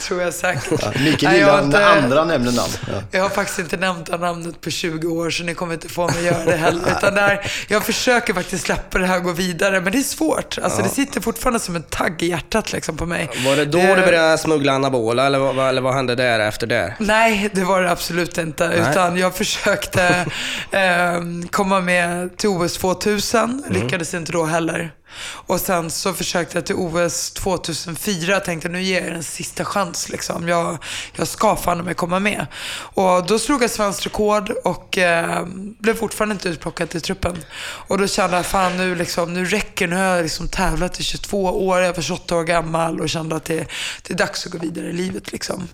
[0.00, 0.80] Tror jag säkert.
[0.82, 2.72] Ja, Mikael Nej, jag gillar när andra nämner namn.
[2.86, 3.02] Ja.
[3.10, 6.06] Jag har faktiskt inte nämnt det namnet på 20 år, så ni kommer inte få
[6.06, 6.82] mig göra det heller.
[6.98, 10.58] Utan där, jag försöker faktiskt släppa det här och gå vidare, men det är svårt.
[10.62, 13.30] Alltså, Det sitter fortfarande som en tagg i hjärtat liksom, på mig.
[13.46, 16.66] Var det då Det- du började smuggla anabola, eller vad, eller vad hände där efter
[16.66, 16.94] det?
[16.98, 18.64] Nej, det var det absolut inte.
[18.90, 20.26] Utan jag försökte
[20.70, 21.20] eh,
[21.50, 23.64] komma med till OS 2000.
[23.70, 24.92] Lyckades inte då heller.
[25.20, 28.32] Och sen så försökte jag till OS 2004.
[28.32, 30.08] Jag tänkte nu ger jag en sista chans.
[30.08, 30.48] Liksom.
[30.48, 30.78] Jag,
[31.16, 32.46] jag ska fan mig komma med.
[32.76, 35.46] Och då slog jag svenskt rekord och eh,
[35.78, 37.36] blev fortfarande inte utplockad till truppen.
[37.60, 41.02] Och då kände jag fan nu, liksom, nu räcker Nu har jag liksom tävlat i
[41.02, 41.80] 22 år.
[41.80, 43.66] Jag var 28 år gammal och kände att det,
[44.02, 45.32] det är dags att gå vidare i livet.
[45.32, 45.68] Liksom.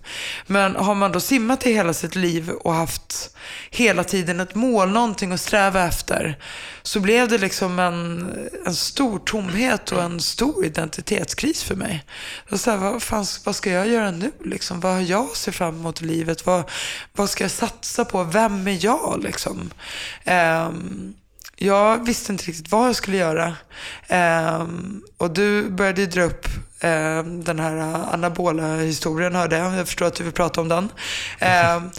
[0.46, 3.30] Men har man då simmat i hela sitt liv och haft
[3.70, 6.38] hela tiden ett mål, någonting att sträva efter,
[6.86, 8.34] så blev det liksom en,
[8.66, 12.04] en stor tomhet och en stor identitetskris för mig.
[12.50, 14.32] Och så här, vad, fan, vad ska jag göra nu?
[14.44, 14.80] Liksom?
[14.80, 16.46] Vad har jag att se fram emot i livet?
[16.46, 16.70] Vad,
[17.12, 18.24] vad ska jag satsa på?
[18.24, 19.20] Vem är jag?
[19.22, 19.70] Liksom?
[20.26, 21.14] Um,
[21.56, 23.56] jag visste inte riktigt vad jag skulle göra.
[24.60, 26.46] Um, och du började ju dra upp
[26.82, 27.76] um, den här
[28.12, 29.74] anabola historien hörde jag.
[29.74, 30.88] Jag förstår att du vill prata om den.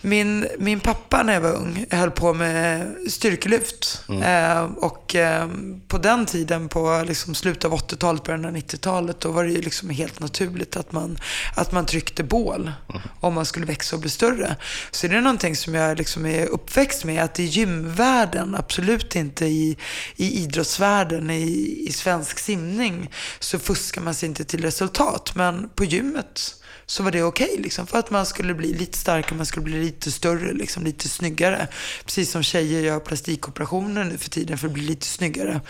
[0.00, 4.04] Min, min pappa när jag var ung höll på med styrkelyft.
[4.22, 5.48] Eh, och eh,
[5.88, 9.62] på den tiden, på liksom slutet av 80-talet, början av 90-talet, då var det ju
[9.62, 11.18] liksom helt naturligt att man,
[11.56, 12.72] att man tryckte bål
[13.20, 14.56] om man skulle växa och bli större.
[14.90, 19.46] Så det är någonting som jag liksom är uppväxt med, att i gymvärlden, absolut inte
[19.46, 19.76] i,
[20.16, 25.32] i idrottsvärlden, i, i svensk simning, så fuskar man sig inte till resultat.
[25.34, 26.54] Men på gymmet
[26.90, 27.56] så var det okej.
[27.58, 31.08] liksom, för att man skulle bli lite starkare, man skulle bli lite större, liksom, lite
[31.08, 31.68] snyggare.
[32.04, 35.60] Precis som tjejer gör plastikoperationer nu för tiden för att bli lite snyggare.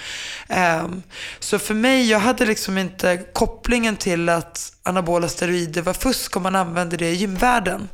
[0.85, 1.03] Um,
[1.39, 6.43] så för mig, jag hade liksom inte kopplingen till att anabola steroider var fusk om
[6.43, 7.89] man använde det i gymvärlden.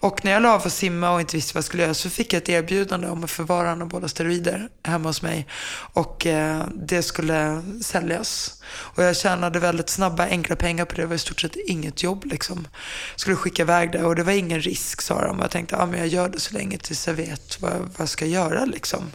[0.00, 2.10] Och när jag la av att simma och inte visste vad jag skulle göra så
[2.10, 5.46] fick jag ett erbjudande om att förvara anabola steroider hemma hos mig.
[5.92, 8.55] Och eh, det skulle säljas.
[8.68, 11.02] Och jag tjänade väldigt snabba, enkla pengar på det.
[11.02, 12.68] Det var i stort sett inget jobb liksom.
[13.16, 15.38] Skulle skicka iväg det och det var ingen risk sa de.
[15.38, 18.08] Jag tänkte, ja men jag gör det så länge tills jag vet vad, vad jag
[18.08, 19.10] ska göra liksom.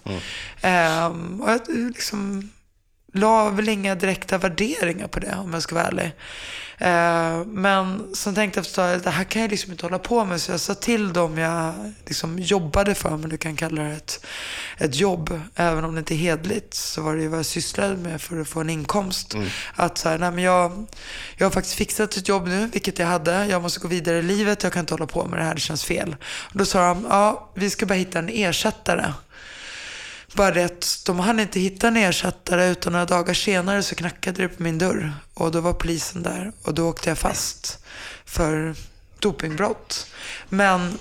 [0.62, 2.50] Ehm, och jag liksom
[3.14, 6.12] la väl inga direkta värderingar på det om jag ska vara ärlig.
[6.82, 10.26] Eh, men sen tänkte jag efter tag, det här kan jag liksom inte hålla på
[10.26, 10.42] med.
[10.42, 11.74] Så jag sa till dem jag
[12.06, 14.26] liksom jobbade för, men du kan kalla det ett,
[14.78, 15.42] ett jobb.
[15.56, 18.42] Även om det inte är hedligt så var det ju vad jag sysslade med för
[18.42, 19.36] att få en inkomst.
[19.76, 20.86] Att så här, nej men jag,
[21.38, 23.46] jag har faktiskt fixat ett jobb nu, vilket jag hade.
[23.46, 25.60] Jag måste gå vidare i livet, jag kan inte hålla på med det här, det
[25.62, 26.16] känns fel.
[26.24, 29.14] Och då sa de, ja vi ska bara hitta en ersättare.
[30.34, 34.42] Bara det att de hann inte hitta en ersättare utan några dagar senare så knackade
[34.42, 35.14] det på min dörr.
[35.34, 37.80] Och då var polisen där och då åkte jag fast
[38.26, 38.76] för
[39.20, 40.08] dopingbrott.
[40.50, 40.98] Men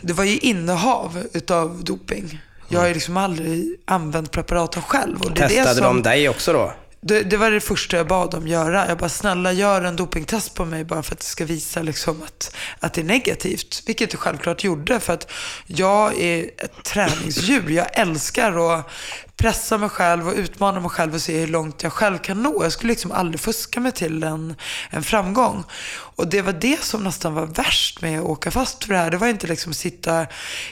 [0.00, 2.40] det var ju innehav utav doping.
[2.68, 5.20] Jag har ju liksom aldrig använt preparaten själv.
[5.20, 6.72] Och det är det Testade som- de dig också då?
[7.02, 8.88] Det, det var det första jag bad dem göra.
[8.88, 12.22] Jag bara, snälla gör en dopingtest på mig bara för att det ska visa liksom
[12.22, 13.82] att, att det är negativt.
[13.86, 15.30] Vilket det självklart gjorde för att
[15.66, 17.70] jag är ett träningsdjur.
[17.70, 18.90] Jag älskar att
[19.36, 22.62] pressa mig själv och utmana mig själv och se hur långt jag själv kan nå.
[22.62, 24.54] Jag skulle liksom aldrig fuska mig till en,
[24.90, 25.64] en framgång.
[25.90, 29.10] Och det var det som nästan var värst med att åka fast för det här.
[29.10, 30.26] Det var inte liksom sitta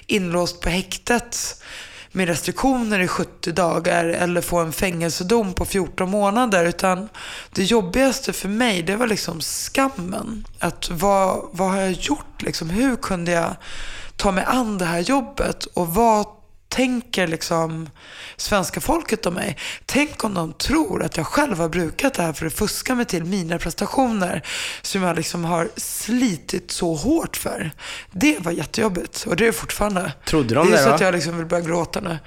[0.07, 1.63] inlåst på häktet
[2.13, 6.65] med restriktioner i 70 dagar eller få en fängelsedom på 14 månader.
[6.65, 7.09] Utan
[7.53, 10.47] det jobbigaste för mig, det var liksom skammen.
[10.59, 12.43] Att vad, vad har jag gjort?
[12.43, 13.57] Liksom, hur kunde jag
[14.17, 15.65] ta mig an det här jobbet?
[15.65, 16.27] Och vad
[16.79, 17.91] tänker liksom
[18.37, 19.57] svenska folket om mig?
[19.87, 23.05] Tänk om de tror att jag själv har brukat det här för att fuska mig
[23.05, 24.47] till mina prestationer
[24.83, 27.71] som jag liksom har slitit så hårt för.
[28.11, 30.13] Det var jättejobbigt och det är fortfarande.
[30.27, 30.73] Trodde de det?
[30.73, 30.95] är det så då?
[30.95, 32.19] att jag liksom vill börja gråta nu.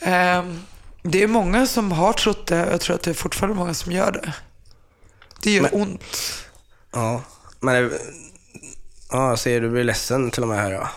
[0.00, 0.62] Ehm,
[1.02, 3.74] det är många som har trott det och jag tror att det är fortfarande många
[3.74, 4.32] som gör det.
[5.42, 6.44] Det gör Men- ont.
[6.92, 7.22] Ja,
[7.60, 7.92] men...
[9.10, 10.88] Ja, jag ser du blir ledsen till och med här ja.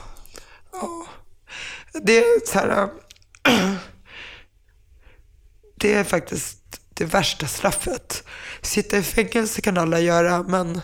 [2.01, 2.89] Det är så här...
[3.47, 3.73] Äh,
[5.75, 6.57] det är faktiskt
[6.93, 8.23] det värsta straffet.
[8.61, 10.81] Sitta i fängelse kan alla göra, men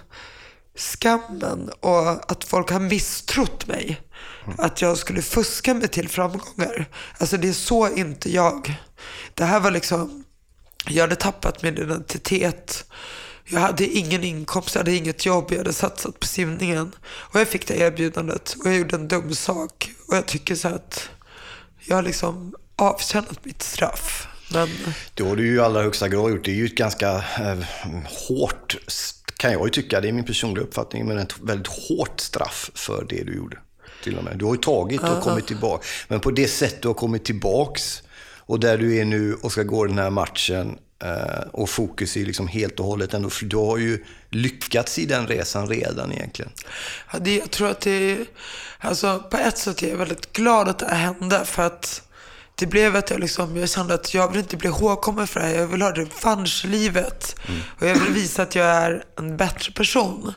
[0.76, 4.02] skammen och att folk har misstrott mig.
[4.58, 6.90] Att jag skulle fuska mig till framgångar.
[7.18, 8.76] Alltså det är så inte jag.
[9.34, 10.24] Det här var liksom,
[10.88, 12.86] jag hade tappat min identitet.
[13.46, 16.92] Jag hade ingen inkomst, jag hade inget jobb, jag hade satsat på simningen.
[17.06, 19.92] Och jag fick det erbjudandet och jag gjorde en dum sak.
[20.12, 21.10] Och jag tycker så att
[21.80, 24.28] jag har liksom avtjänat mitt straff.
[24.54, 24.70] Men
[25.14, 26.46] Det har du ju i allra högsta grad gjort.
[26.46, 27.58] Det är ju ett ganska eh,
[28.28, 28.78] hårt,
[29.38, 33.06] kan jag ju tycka, det är min personliga uppfattning, men ett väldigt hårt straff för
[33.10, 33.58] det du gjorde.
[34.04, 34.38] Till och med.
[34.38, 35.86] Du har ju tagit och kommit tillbaka.
[36.08, 38.04] Men på det sätt du har kommit tillbaks
[38.38, 40.78] och där du är nu och ska gå den här matchen
[41.52, 43.30] och fokus är liksom helt och hållet ändå.
[43.30, 46.52] För du har ju lyckats i den resan redan egentligen.
[47.14, 48.26] Ja, det, jag tror att det är,
[48.80, 52.02] alltså på ett sätt är jag väldigt glad att det här hände för att
[52.56, 55.46] det blev att jag liksom, jag kände att jag vill inte bli ihågkommen för det
[55.46, 55.56] här.
[55.56, 57.36] Jag vill ha revanschlivet.
[57.80, 60.34] Och jag vill visa att jag är en bättre person.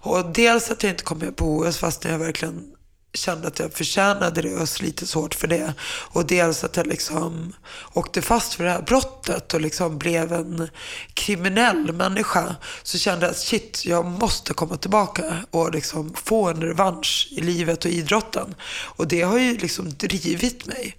[0.00, 2.72] Och dels att jag inte kom med på OS fast jag verkligen
[3.12, 5.74] kände att jag förtjänade det och har slitit så hårt för det.
[5.84, 7.52] Och dels att jag liksom
[7.92, 10.68] åkte fast för det här brottet och liksom blev en
[11.14, 12.56] kriminell människa.
[12.82, 17.40] Så kände jag att shit, jag måste komma tillbaka och liksom få en revansch i
[17.40, 18.54] livet och idrotten.
[18.70, 20.96] Och det har ju liksom drivit mig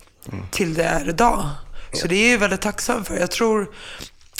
[0.51, 1.49] till det är idag.
[1.93, 3.17] Så det är jag väldigt tacksam för.
[3.17, 3.69] Jag tror,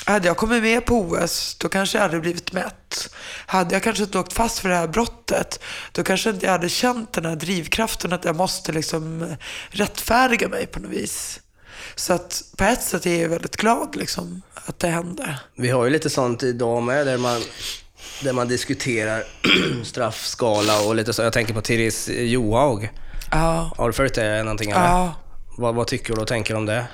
[0.05, 3.09] hade jag kommit med på OS, då kanske jag hade blivit mätt.
[3.45, 5.59] Hade jag kanske inte åkt fast för det här brottet,
[5.91, 9.35] då kanske inte jag hade känt den här drivkraften att jag måste liksom
[9.69, 11.39] rättfärdiga mig på något vis.
[11.95, 15.39] Så att på ett sätt är jag väldigt glad liksom att det hände.
[15.55, 17.41] Vi har ju lite sånt idag med, där man,
[18.23, 19.23] där man diskuterar
[19.83, 21.21] straffskala och lite så.
[21.21, 22.89] Jag tänker på Therese Johaug.
[23.31, 24.71] Ja, Har du följt det någonting?
[24.71, 24.83] Eller?
[24.85, 25.13] ja.
[25.57, 26.85] Vad, vad tycker du och tänker om det?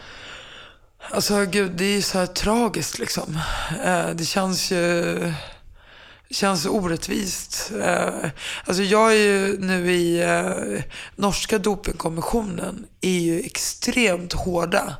[1.12, 3.39] Alltså gud, det är ju så här tragiskt liksom.
[3.84, 5.34] Eh, det känns ju
[6.28, 7.72] det känns orättvist.
[7.82, 8.30] Eh,
[8.66, 10.84] alltså jag är ju nu i eh,
[11.16, 14.95] norska dopingkommissionen är ju extremt hårda.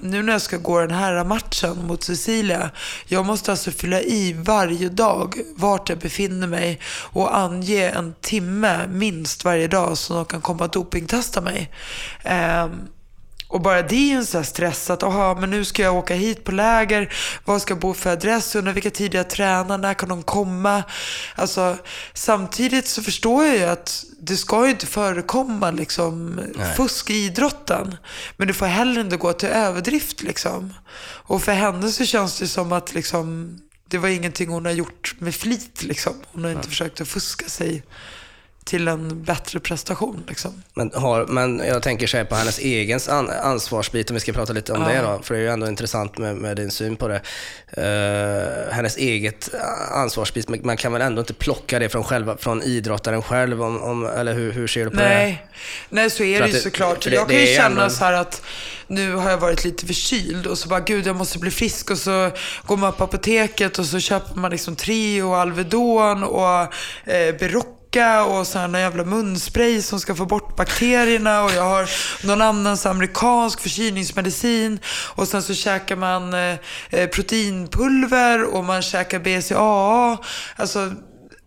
[0.00, 2.70] Nu när jag ska gå den här matchen mot Cecilia,
[3.06, 8.86] jag måste alltså fylla i varje dag vart jag befinner mig och ange en timme
[8.88, 11.70] minst varje dag så de kan komma och dopingtesta mig.
[13.50, 15.96] Och bara det är ju en sån här stress att, aha, men nu ska jag
[15.96, 17.12] åka hit på läger,
[17.44, 20.82] vad ska jag bo för adress, under vilka tider jag tränar, när kan de komma?
[21.34, 21.76] Alltså,
[22.14, 26.40] samtidigt så förstår jag ju att det ska ju inte förekomma liksom,
[26.76, 27.96] fusk i idrotten.
[28.36, 30.74] Men det får heller inte gå till överdrift liksom.
[31.02, 35.14] Och för henne så känns det som att liksom, det var ingenting hon har gjort
[35.18, 36.14] med flit liksom.
[36.32, 37.82] Hon har inte försökt att fuska sig
[38.70, 40.62] till en bättre prestation liksom.
[40.74, 44.52] Men, har, men jag tänker så på hennes egen an, ansvarsbit, om vi ska prata
[44.52, 44.88] lite om Ja.
[44.88, 47.20] det då, för det är ju ändå intressant med, med din syn på det.
[47.76, 49.50] Eh, hennes eget
[49.94, 53.82] ansvarsbit, men man kan väl ändå inte plocka det från, själva, från idrottaren på om,
[53.82, 55.02] om, eller hur, hur ser du på det?
[55.08, 55.46] Nej.
[55.88, 57.02] Nej, så är För det ju såklart.
[57.04, 58.42] det- jag kan ju känna ändå- så här att
[58.86, 61.98] nu har jag varit lite förkyld och så bara, gud jag måste bli frisk och
[61.98, 62.30] så
[62.66, 66.60] går man på apoteket och så köper man liksom Treo och Alvedon och
[67.12, 67.68] eh, Berocca
[67.98, 71.90] och så här någon jävla munspray som ska få bort bakterierna och jag har
[72.26, 74.78] någon annan så amerikansk förkylningsmedicin
[75.14, 76.56] och sen så käkar man eh,
[76.90, 80.18] eh proteinpulver och man käkar BCAA.
[80.56, 80.92] Alltså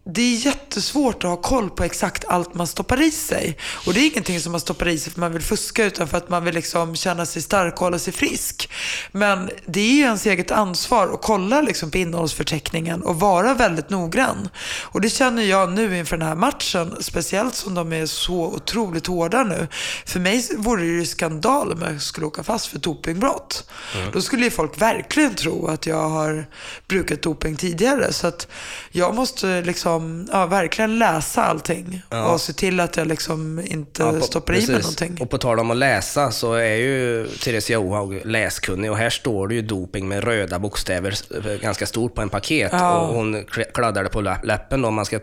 [0.05, 3.57] det är jättesvårt att ha koll på exakt allt man stoppar i sig.
[3.85, 6.07] Och det är ingenting som man stoppar i sig för att man vill fuska utan
[6.07, 8.69] för att man vill liksom känna sig stark och hålla sig frisk.
[9.11, 13.89] Men det är ju ens eget ansvar att kolla liksom på innehållsförteckningen och vara väldigt
[13.89, 14.49] noggrann.
[14.81, 19.07] Och det känner jag nu inför den här matchen, speciellt som de är så otroligt
[19.07, 19.67] hårda nu.
[20.05, 23.69] För mig vore det ju skandal om jag skulle åka fast för dopingbrott.
[24.13, 26.45] Då skulle ju folk verkligen tro att jag har
[26.87, 28.13] brukat doping tidigare.
[28.13, 28.47] Så att
[28.91, 29.92] jag måste liksom,
[30.31, 32.33] ja, verkligen läsa allting Ja.
[32.33, 34.83] och se till att jag liksom inte Ja, på- stoppar i mig precis.
[34.83, 35.17] någonting.
[35.25, 39.47] Och på tal om att läsa så är ju Therese Johaug läskunnig och här står
[39.47, 42.97] det ju doping med röda bokstäver eh, ganska stort på en paket Ja.
[42.99, 45.19] och hon kl- kladdar det på lä- läppen då, om man ska,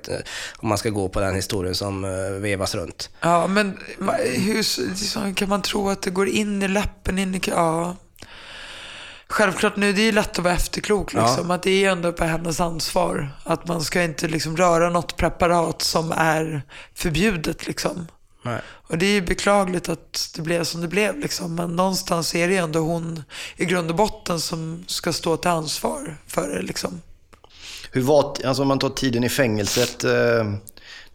[0.57, 2.11] om man ska gå på den historien som eh,
[2.41, 3.11] vevas runt.
[3.21, 3.79] Ja, men
[4.25, 4.57] hur
[4.91, 7.19] liksom, kan man tro att det går in i läppen?
[7.19, 7.97] In i, ja.
[9.31, 11.15] Självklart nu, det är ju lätt att vara efterklok.
[11.15, 11.27] Ja.
[11.27, 13.31] Liksom, Att det är ändå på hennes ansvar.
[13.45, 16.63] Att man ska inte liksom, röra något preparat som är
[16.95, 17.67] förbjudet.
[17.67, 18.07] Liksom.
[18.43, 18.61] Nej.
[18.67, 21.19] Och det är ju beklagligt att det blev som det blev.
[21.19, 21.55] Liksom.
[21.55, 23.23] Men någonstans är det ändå hon
[23.57, 26.63] i grund och botten som ska stå till ansvar för det.
[26.63, 27.03] Liksom.
[27.93, 30.55] Hur var, alltså om man tar tiden i fängelset, eh,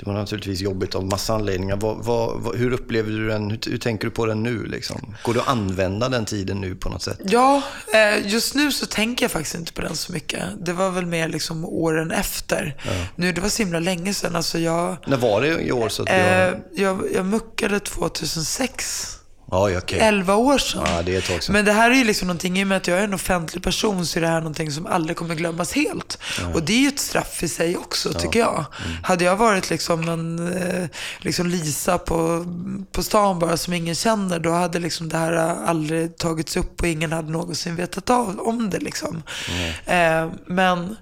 [0.06, 1.76] det var naturligtvis jobbigt av massa anledningar.
[1.76, 3.52] Vad, vad, hur upplever du den?
[3.52, 4.66] Hur, hur, tänker du på den nu?
[4.66, 5.16] Liksom?
[5.24, 7.20] Går det att använda den tiden nu på något sätt?
[7.24, 7.62] Ja,
[7.94, 10.44] eh, just nu så tänker jag faktiskt inte på den så mycket.
[10.60, 12.76] Det var väl mer liksom åren efter.
[12.86, 12.92] Ja.
[13.16, 14.36] Nu, det var så himla länge sedan.
[14.36, 15.90] Alltså jag, När var det i år?
[15.90, 16.48] Så att jag...
[16.48, 19.20] Eh, jag, jag muckade 2006.
[19.52, 20.00] Ja, okay.
[20.00, 20.84] 11 år sedan.
[20.86, 21.54] Ja, det är ett tag sedan.
[21.54, 23.64] Men det här är ju liksom någonting, i och med att jag är en offentlig
[23.64, 26.18] person så är det här någonting som aldrig kommer glömmas helt.
[26.40, 26.48] Ja.
[26.54, 28.20] Och det är ju ett straff i sig också, ja.
[28.20, 28.66] tycker jag.
[28.86, 28.98] Mm.
[29.04, 32.46] Hade jag varit liksom en eh, liksom Lisa på,
[32.92, 35.34] på stan bara som ingen känner, då hade liksom det här
[35.66, 38.80] aldrig tagits upp och ingen hade någonsin vetat av, om det.
[38.80, 39.24] Liksom.
[39.50, 40.30] Mm.
[40.30, 40.96] Eh, men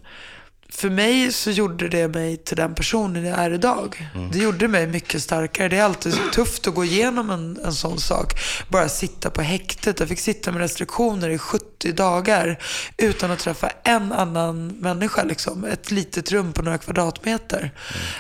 [0.75, 4.09] för mig så gjorde det mig till den personen jag är idag.
[4.15, 4.31] Mm.
[4.31, 5.69] Det gjorde mig mycket starkare.
[5.69, 8.33] Det är alltid tufft att gå igenom en, en sån sak.
[8.69, 9.99] Bara sitta på häktet.
[9.99, 12.59] Jag fick sitta med restriktioner i 70 dagar
[12.97, 15.23] utan att träffa en annan människa.
[15.23, 15.63] Liksom.
[15.65, 17.59] Ett litet rum på några kvadratmeter.
[17.59, 17.71] Mm.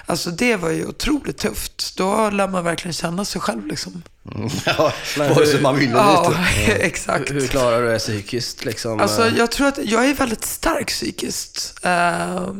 [0.05, 1.97] Alltså det var ju otroligt tufft.
[1.97, 3.67] Då lär man verkligen känna sig själv.
[3.67, 4.03] Liksom.
[4.31, 4.49] Mm.
[4.65, 6.73] Ja, vare sig man vill eller ja, inte.
[6.85, 7.31] exakt.
[7.31, 8.65] Hur, hur, klarar du det psykiskt?
[8.65, 8.99] Liksom?
[8.99, 11.79] Alltså, jag tror att jag är väldigt stark psykiskt.
[11.85, 12.53] Uh,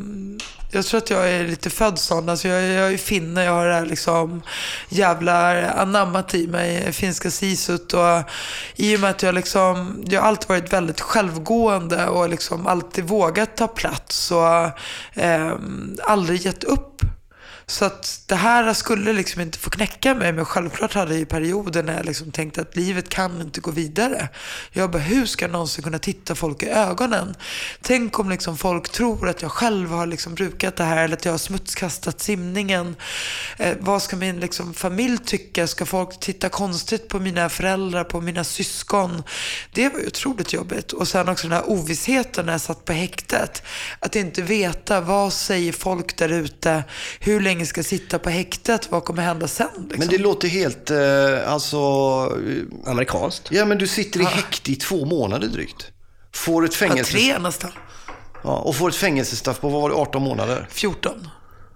[0.71, 2.29] jag tror att jag är lite född sån.
[2.29, 4.41] Alltså jag, jag är finne, jag har det här liksom
[4.89, 7.93] jävla anammat i mig, finska sisut.
[7.93, 8.23] Och
[8.75, 13.03] I och med att jag liksom, jag har alltid varit väldigt självgående och liksom alltid
[13.03, 14.79] vågat ta plats och
[15.21, 15.53] eh,
[16.03, 17.01] aldrig gett upp
[17.65, 20.33] så att det här skulle liksom inte få knäcka mig.
[20.33, 23.71] Men självklart hade jag ju perioder när jag liksom tänkte att livet kan inte gå
[23.71, 24.29] vidare.
[24.71, 27.35] Jag bara, hur ska jag någonsin kunna titta folk i ögonen?
[27.81, 31.25] Tänk om liksom folk tror att jag själv har liksom brukat det här eller att
[31.25, 32.95] jag har smutskastat simningen.
[33.57, 35.67] Eh, vad ska min liksom familj tycka?
[35.67, 39.23] Ska folk titta konstigt på mina föräldrar, på mina syskon?
[39.71, 40.91] Det var ju otroligt jobbigt.
[40.91, 43.63] Och sen också den här ovissheten när jag satt på häktet.
[43.99, 46.83] Att inte veta, vad säger folk där ute?
[47.19, 48.91] Hur länge länge ska sitta på häktet?
[48.91, 49.67] Vad kommer hända sen?
[49.77, 49.99] Liksom?
[49.99, 51.77] Men det låter helt, eh, alltså...
[52.85, 53.47] Amerikanskt.
[53.51, 55.91] Ja, men du sitter i häkte i två månader drygt.
[56.33, 57.17] Får ett fängelse...
[57.17, 57.71] Ja, tre nästan.
[58.43, 60.67] Ja, och får ett fängelsestraff på, vad var det, 18 månader?
[60.71, 61.27] 14.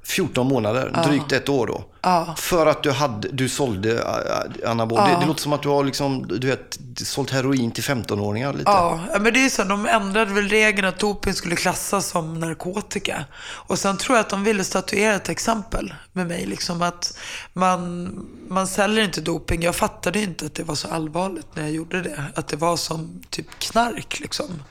[0.07, 1.03] 14 månader, ja.
[1.03, 1.83] drygt ett år då.
[2.01, 2.35] Ja.
[2.37, 4.97] För att du, hade, du sålde uh, anabol.
[4.97, 5.07] Ja.
[5.07, 8.71] Det, det, låter som att du har liksom, du vet, sålt heroin till 15-åringar lite.
[8.71, 9.63] Ja, men det är så.
[9.63, 13.25] De ändrade väl regeln att doping skulle klassas som narkotika.
[13.39, 16.45] Och sen tror jag att de ville statuera ett exempel med mig.
[16.45, 17.17] Liksom att
[17.53, 18.09] man,
[18.49, 19.63] man säljer inte doping.
[19.63, 22.23] Jag fattade inte att det var så allvarligt när jag gjorde det.
[22.35, 24.63] Att det var som typ knark liksom.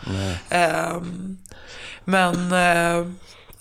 [0.50, 1.38] Um,
[2.04, 2.52] men...
[2.52, 3.12] Uh,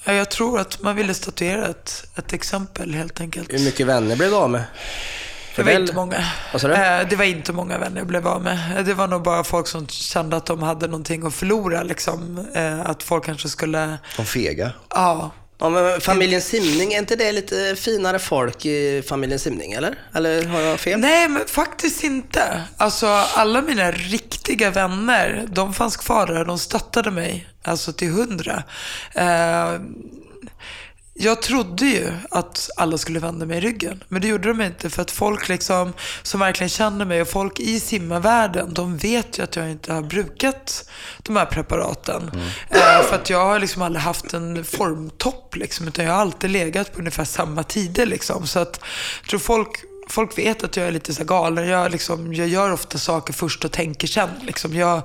[0.06, 3.54] Ja, jag tror att man ville statuera ett, ett exempel helt enkelt.
[3.54, 4.64] Hur mycket vänner blev du av med?
[5.56, 6.26] Det var inte många.
[6.52, 6.74] Vad sa du?
[6.74, 8.86] Eh, det var inte många vänner jag blev av med.
[8.86, 11.84] Det var nog bara folk som kände att de hade någonting att förlora.
[11.84, 12.46] Liksom.
[12.54, 13.98] Eh, att folk kanske skulle...
[14.18, 14.72] De fega?
[14.90, 15.32] Ja.
[15.58, 19.96] Ja, men familjen Simning, är inte det lite finare folk i familjen Simning, eller?
[20.14, 21.00] Eller har jag fel?
[21.00, 22.62] Nej, men faktiskt inte.
[22.78, 26.46] Alltså, alla mina riktiga vänner, de fanns kvar där.
[26.46, 28.64] De stöttade mig, alltså till hundra.
[29.14, 29.74] Eh,
[31.18, 34.04] jag trodde ju att alla skulle vända mig i ryggen.
[34.08, 34.90] Men det gjorde de inte.
[34.90, 35.94] För att folk liksom,
[36.24, 40.02] som verkligen känner mig och folk i simmarvärlden, de vet ju att jag inte har
[40.02, 42.32] brukat de här preparaten.
[42.34, 42.46] Mm.
[42.70, 45.56] Eh, för att jag har liksom aldrig haft en formtopp.
[45.56, 48.06] Liksom, utan jag har alltid legat på ungefär samma tider.
[48.06, 48.48] Liksom.
[48.48, 48.80] Så att
[49.22, 51.68] jag tror folk folk vet att jag är lite så galen.
[51.68, 54.30] Jag, liksom, jag gör ofta saker först och tänker sen.
[54.42, 54.74] Liksom.
[54.74, 54.98] Jag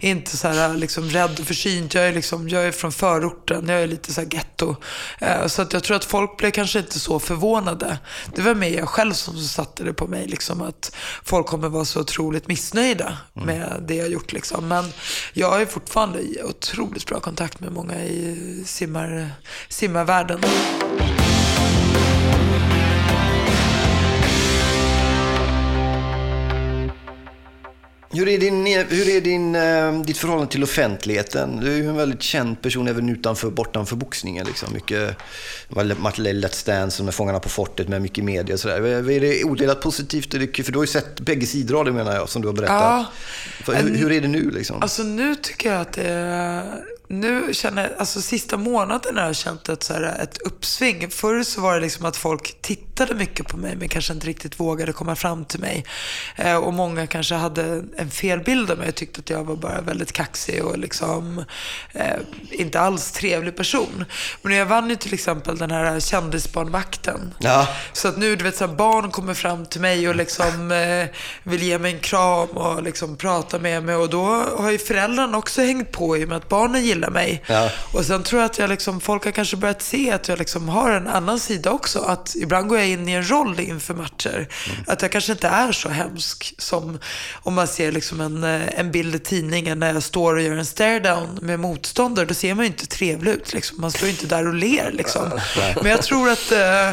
[0.00, 1.94] är inte så här, liksom, rädd och försynt.
[1.94, 3.68] Jag är, liksom, jag är från förorten.
[3.68, 4.76] Jag är lite så här getto.
[5.18, 7.98] Eh, så att jag tror att folk blev kanske inte så förvånade.
[8.34, 10.26] Det var mer jag själv som satte det på mig.
[10.26, 13.46] Liksom, att folk kommer vara så otroligt missnöjda mm.
[13.46, 14.32] med det jag gjort.
[14.32, 14.68] Liksom.
[14.68, 14.92] Men
[15.32, 19.30] jag har fortfarande otroligt bra kontakt med många i simmar,
[19.68, 20.40] simmarvärlden.
[28.16, 31.60] Hur är, din, hur är din, eh, ditt förhållande till offentligheten?
[31.60, 34.46] Du är ju en väldigt känd person även utanför, bortanför boxningen.
[34.46, 34.72] Liksom.
[34.72, 35.16] Mycket,
[35.68, 39.10] Let's Dance med Fångarna på fortet med mycket media och sådär.
[39.10, 40.30] Är det odelat positivt?
[40.64, 43.06] För du har ju sett bägge sidor av det menar jag, som du har berättat.
[43.66, 44.82] Ja, hur, hur, är det nu liksom?
[44.82, 49.36] Alltså nu tycker jag att det är nu känner jag, alltså sista månaden har jag
[49.36, 51.10] känt ett, så här, ett uppsving.
[51.10, 54.60] Förr så var det liksom att folk tittade mycket på mig men kanske inte riktigt
[54.60, 55.84] vågade komma fram till mig.
[56.36, 59.80] Eh, och många kanske hade en felbild av mig och tyckte att jag var bara
[59.80, 61.44] väldigt kaxig och liksom
[61.92, 62.16] eh,
[62.50, 64.04] inte alls trevlig person.
[64.42, 67.34] Men jag vann ju till exempel den här kändisbarnvakten.
[67.38, 67.68] Ja.
[67.92, 71.06] Så att nu, du vet, så här, barn kommer fram till mig och liksom eh,
[71.42, 74.24] vill ge mig en kram och liksom prata med mig och då
[74.58, 77.42] har ju föräldrarna också hängt på i och med att barnen gillar gillar mig.
[77.46, 77.70] Ja.
[77.92, 80.68] Och sen tror jag att jag liksom, folk har kanske börjat se att jag liksom
[80.68, 81.98] har en annan sida också.
[81.98, 84.48] Att ibland går jag in i en roll inför matcher.
[84.86, 86.98] Att jag kanske inte är så hemsk som
[87.42, 90.56] om man ser liksom en, eh, en bild i tidningen när jag står och gör
[90.56, 92.26] en stare down med motståndare.
[92.26, 93.52] Då ser man ju inte trevlig ut.
[93.52, 93.80] Liksom.
[93.80, 94.90] Man står ju inte där och ler.
[94.92, 95.40] Liksom.
[95.82, 96.90] Men jag tror att eh,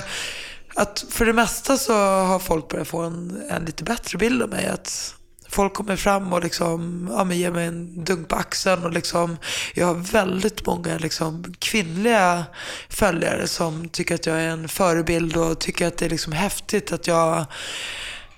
[0.75, 4.49] att för det mesta så har folk börjat få en, en lite bättre bild av
[4.49, 4.67] mig.
[4.67, 5.15] Att
[5.53, 8.83] folk kommer fram och liksom, ja, men ger mig en dunk på axeln.
[8.83, 9.37] Och liksom,
[9.73, 12.45] jag har väldigt många liksom, kvinnliga
[12.89, 16.91] följare som tycker att jag är en förebild och tycker att det är liksom häftigt
[16.91, 17.45] att jag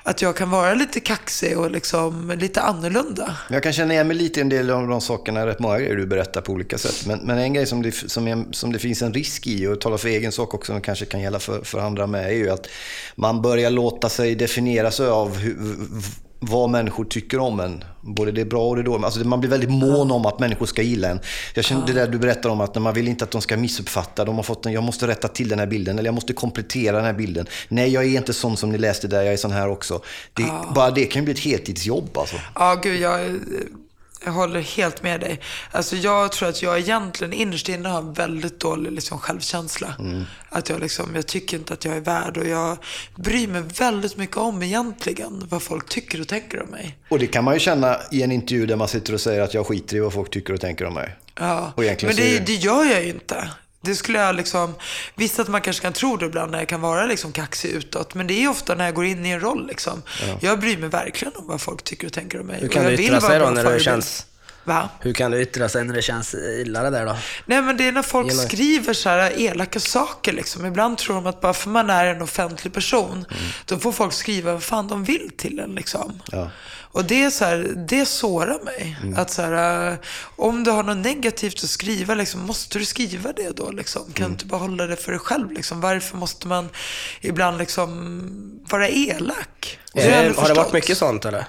[0.07, 3.37] att jag kan vara lite kaxig och liksom lite annorlunda.
[3.49, 5.95] Jag kan känna igen mig lite i en del av de sakerna, rätt många grejer
[5.95, 7.07] du berättar på olika sätt.
[7.07, 9.81] Men, men en grej som det, som, är, som det finns en risk i, och
[9.81, 12.49] tala för egen sak också, som kanske kan gälla för, för andra med, är ju
[12.49, 12.67] att
[13.15, 15.77] man börjar låta sig definieras av hur,
[16.39, 17.83] vad människor tycker om en.
[18.01, 19.05] Både det bra och det dåliga.
[19.05, 21.19] Alltså man blir väldigt mån om att människor ska gilla en.
[21.53, 24.25] Jag känner det där du berättar om att man vill inte att de ska missuppfatta.
[24.25, 26.95] De har fått en, jag måste rätta till den här bilden eller jag måste komplettera
[26.95, 27.45] den här bilden.
[27.69, 30.01] Nej, jag är inte sån som ni läste där, jag är sån här också.
[30.33, 30.71] Det, ja.
[30.75, 32.35] Bara det kan ju bli ett heltidsjobb alltså.
[32.55, 33.39] Ja, gud, jag
[34.25, 35.39] jag håller helt med dig.
[35.71, 39.95] Alltså jag tror att jag egentligen innerst inne har en väldigt dålig liksom, självkänsla.
[39.99, 40.23] Mm.
[40.49, 42.77] Att jag, liksom, jag tycker inte att jag är värd och jag
[43.15, 46.97] bryr mig väldigt mycket om egentligen vad folk tycker och tänker om mig.
[47.09, 49.53] Och det kan man ju känna i en intervju där man sitter och säger att
[49.53, 51.15] jag skiter i vad folk tycker och tänker om mig.
[51.39, 53.49] Ja, men det, det gör jag ju inte.
[53.85, 54.75] Det skulle jag liksom,
[55.15, 58.13] visst att man kanske kan tro det ibland när jag kan vara liksom kaxig utåt,
[58.13, 60.01] men det är ofta när jag går in i en roll liksom.
[60.27, 60.37] Ja.
[60.41, 62.59] Jag bryr mig verkligen om vad folk tycker och tänker om mig.
[62.61, 64.25] Hur kan du yttra sig då när det känns...
[64.65, 64.89] Va?
[64.99, 67.17] Hur kan du yttra sig när det känns illa det där då?
[67.45, 68.45] Nej men det är när folk Genom...
[68.45, 70.65] skriver så här elaka saker liksom.
[70.65, 73.43] Ibland tror de att bara för man är en offentlig person, mm.
[73.65, 76.21] då får folk skriva vad fan de vill till en liksom.
[76.31, 76.49] Ja.
[76.95, 78.97] Och det är så här, det sårar mig.
[79.03, 79.19] Mm.
[79.19, 79.97] Att så här, äh,
[80.35, 83.71] om du har något negativt att skriva, liksom, måste du skriva det då?
[83.71, 84.01] Liksom?
[84.13, 84.29] Kan mm.
[84.29, 85.51] du inte bara hålla det för dig själv?
[85.51, 85.81] Liksom?
[85.81, 86.69] Varför måste man
[87.21, 89.79] ibland liksom vara elak?
[89.93, 91.45] Det har det varit mycket sånt eller?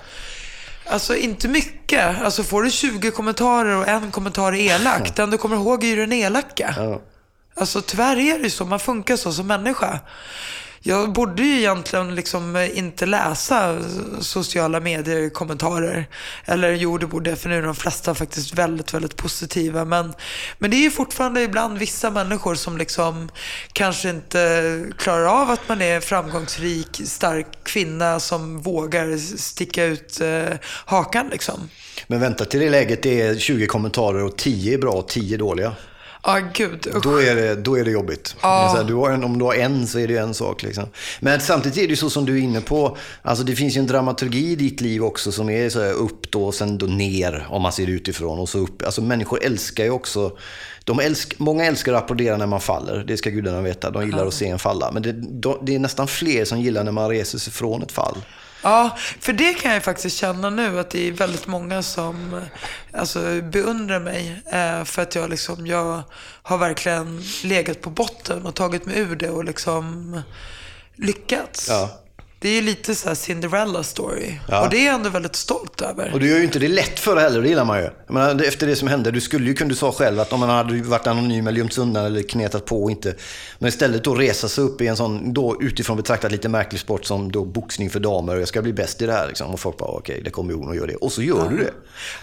[0.89, 2.23] Alltså inte mycket.
[2.23, 5.89] Alltså får du 20 kommentarer och en kommentar är elak, den du kommer ihåg är
[5.89, 6.75] ju den elaka.
[6.77, 7.01] Ja.
[7.55, 10.01] Alltså tyvärr är det ju så, man funkar så som människa.
[10.89, 13.79] Jag borde ju egentligen liksom eh, inte läsa
[14.21, 16.09] sociala medier-kommentarer.
[16.45, 19.85] Eller jo, det borde jag, för nu är de flesta faktiskt väldigt, väldigt positiva.
[19.85, 20.13] Men,
[20.59, 23.29] men det är ju fortfarande ibland vissa människor som liksom
[23.73, 30.59] kanske inte klarar av att man är framgångsrik, stark kvinna som vågar sticka ut eh,
[30.85, 31.71] hakan liksom.
[32.07, 35.35] Men vänta till det läget det är 20 kommentarer och 10 är bra och 10
[35.35, 35.73] är dåliga.
[36.27, 36.89] Ja, gud.
[37.03, 38.37] Då är, det, då är det jobbigt.
[38.41, 40.63] Här, du har en, om du har en så är det en sak.
[40.63, 40.85] Liksom.
[41.21, 42.97] Men samtidigt är det ju så som du är inne på.
[43.23, 46.31] Alltså, det finns ju en dramaturgi i ditt liv också som är så här, upp
[46.31, 48.39] då och sen då ner om man ser utifrån.
[48.39, 48.83] Och så upp.
[48.83, 50.37] Alltså, människor älskar ju också
[50.85, 53.91] de älsk, många älskar att applådera när man faller, det ska gudarna veta.
[53.91, 54.91] De gillar att se en falla.
[54.93, 55.13] Men det,
[55.63, 58.17] det, är nästan fler som gillar när man reser sig från ett fall.
[58.67, 62.41] Ja, för det kan jag faktiskt känna nu att det är väldigt många som
[62.93, 64.43] alltså, beundrar mig.
[64.47, 66.03] Eh, för att jag, liksom, jag
[66.43, 70.21] har verkligen legat på botten och tagit mig ur det och liksom
[70.95, 71.69] lyckats.
[71.69, 72.06] Ja.
[72.47, 74.39] Det är ju lite så Cinderella story.
[74.49, 74.65] Ja.
[74.65, 76.11] Och det är jag ändå väldigt stolt över.
[76.13, 77.91] Och du gör ju inte det lätt för det heller, det gillar man ju.
[78.07, 80.49] menar, efter det som hände, du skulle ju kunna, du sa själv att om man
[80.49, 83.15] hade varit anonym eller gömt undan eller knetat på och inte.
[83.59, 87.05] Men istället då resa sig upp i en sån, då utifrån betraktat lite märklig sport
[87.05, 89.51] som då boxning för damer och jag ska bli bäst i det här liksom.
[89.51, 90.97] Och folk bara, okej, okay, det kommer Jon och gör det.
[90.97, 91.49] Och så gör ja.
[91.51, 91.73] du det.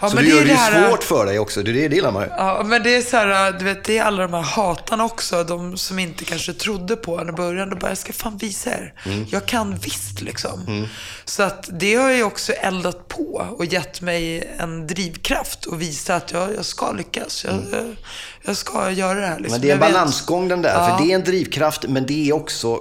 [0.00, 0.90] Ja, så men du det gör det ju här...
[0.90, 2.28] svårt för dig också, det, det, det gillar man ju.
[2.28, 5.44] Ja, men det är så här, du vet, det är alla de här hatarna också,
[5.44, 7.70] de som inte kanske trodde på en i början.
[7.70, 8.94] De bara, jag ska fan visa er.
[9.06, 9.26] Mm.
[9.30, 10.64] Jag kan visst liksom.
[10.66, 10.88] Mm.
[11.24, 16.14] Så att det har ju också eldat på och gett mig en drivkraft och visa
[16.14, 17.44] att jag, jag ska lyckas.
[17.44, 17.96] Jag, mm.
[18.42, 19.38] jag, ska göra det här.
[19.38, 19.52] Liksom.
[19.52, 20.74] Men det är en balansgång den där.
[20.74, 20.96] Ja.
[20.96, 22.80] För det är en drivkraft, men det är också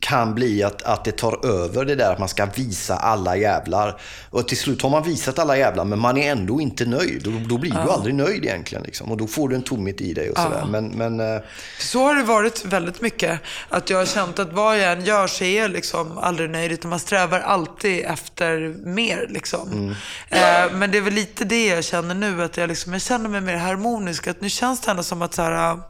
[0.00, 4.00] kan bli att, att det tar över det där att man ska visa alla jävlar.
[4.30, 7.22] Och till slut har man visat alla jävlar, men man är ändå inte nöjd.
[7.24, 7.82] Då, då blir ja.
[7.84, 8.84] du aldrig nöjd egentligen.
[8.84, 9.10] Liksom.
[9.10, 10.58] Och då får du en tomhet i dig och sådär.
[10.60, 10.66] Ja.
[10.66, 11.42] Men, men, eh,
[11.80, 13.40] så har det varit väldigt mycket.
[13.68, 16.72] Att jag har känt att vad jag än gör så är jag liksom aldrig nöjd.
[16.72, 19.26] Utan man strävar alltid efter mer.
[19.30, 19.72] Liksom.
[19.72, 19.90] Mm.
[20.28, 22.42] Eh, men det är väl lite det jag känner nu.
[22.42, 24.26] Att jag, liksom, jag känner mig mer harmonisk.
[24.26, 25.80] Att nu känns det ändå som att så här,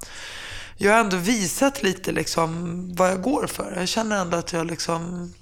[0.77, 3.75] jag har ändå visat lite liksom vad jag går för.
[3.77, 5.33] Jag känner ändå att jag liksom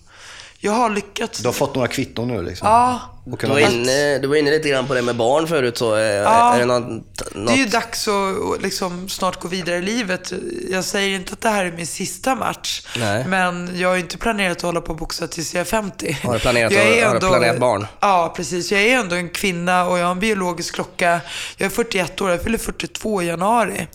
[0.64, 1.38] jag har lyckats.
[1.38, 2.68] Du har fått några kvitton nu liksom?
[2.68, 3.00] Ja.
[3.32, 5.78] Och Du var, inne, du var inne lite grann på det med barn förut.
[5.78, 6.54] Så, eh, Ja.
[6.54, 6.88] är det något,
[7.34, 7.46] något...
[7.46, 10.32] Det är ju dags att liksom snart gå vidare i livet.
[10.70, 12.86] Jag säger inte att det här är min sista match.
[12.98, 13.24] Nej.
[13.28, 16.18] Men jag har ju inte planerat att hålla på och boxa tills jag är 50.
[16.24, 17.86] Har du planerat- jag är har du planerat barn?
[18.00, 18.72] Ja, precis.
[18.72, 21.20] Jag är ändå en kvinna och jag har en biologisk klocka.
[21.56, 23.86] Jag är 41 år, jag fyller 42 i januari.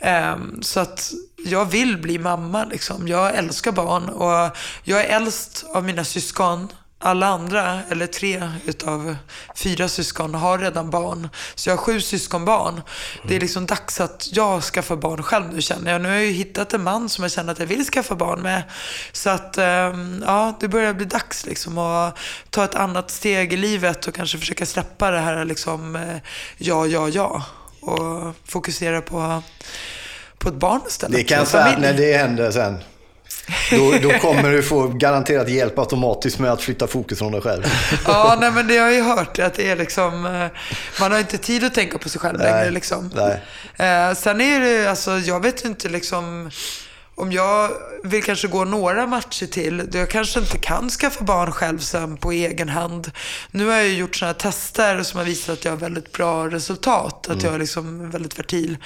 [0.00, 1.12] Ehm, så att
[1.46, 3.08] jag vill bli mamma liksom.
[3.08, 6.68] Jag älskar barn och jag är äldst av mina syskon.
[6.98, 9.16] Alla andra, eller tre utav
[9.54, 11.28] fyra syskon, har redan barn.
[11.54, 12.80] Så jag har sju syskonbarn.
[13.28, 16.00] Det är liksom dags att jag skaffar barn själv nu känner jag.
[16.00, 18.42] Nu har jag ju hittat en man som jag känner att jag vill skaffa barn
[18.42, 18.62] med.
[19.12, 22.18] Så att, ehm, ja, det börjar bli dags liksom att
[22.50, 26.16] ta ett annat steg i livet och kanske försöka släppa det här liksom, eh,
[26.58, 27.42] ja, ja, ja.
[27.80, 29.42] Och fokusera på,
[30.38, 31.16] på ett barn istället.
[31.16, 32.78] Det kan jag säga när det händer sen.
[33.70, 37.62] Då, då kommer du få garanterat hjälp automatiskt med att flytta fokus från dig själv.
[38.06, 40.46] Ja, nej, men det har jag ju hört att det är liksom, eh,
[41.00, 43.10] man har inte tid att tänka på sig själv längre Nej, liksom.
[43.14, 43.42] nej.
[43.76, 46.50] Eh, sen är det, alltså jag vet inte liksom,
[47.14, 47.70] om jag
[48.08, 52.32] vill kanske gå några matcher till, jag kanske inte kan skaffa barn själv sen på
[52.32, 53.10] egen hand.
[53.50, 56.12] Nu har jag ju gjort sådana här tester som har visat att jag har väldigt
[56.12, 58.76] bra resultat, att jag är liksom väldigt fertil.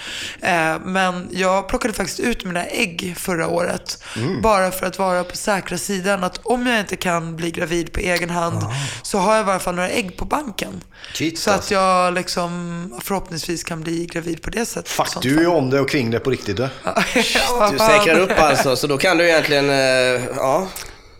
[0.40, 4.02] Eh, men jag plockade faktiskt ut mina ägg förra året,
[4.42, 6.24] bara för att vara på säkra sidan.
[6.24, 8.66] Att om jag inte kan bli gravid på egen hand,
[9.02, 10.80] så har jag i alla fall några ägg på banken.
[11.14, 11.74] Shit, så att alltså.
[11.74, 14.88] jag liksom förhoppningsvis kan bli gravid på det sättet.
[14.88, 16.68] Fuck, du är om det och kring det på riktigt du.
[17.70, 19.70] Du säkrar upp alltså, så då kan du egentligen...
[19.70, 20.68] eh, Ja,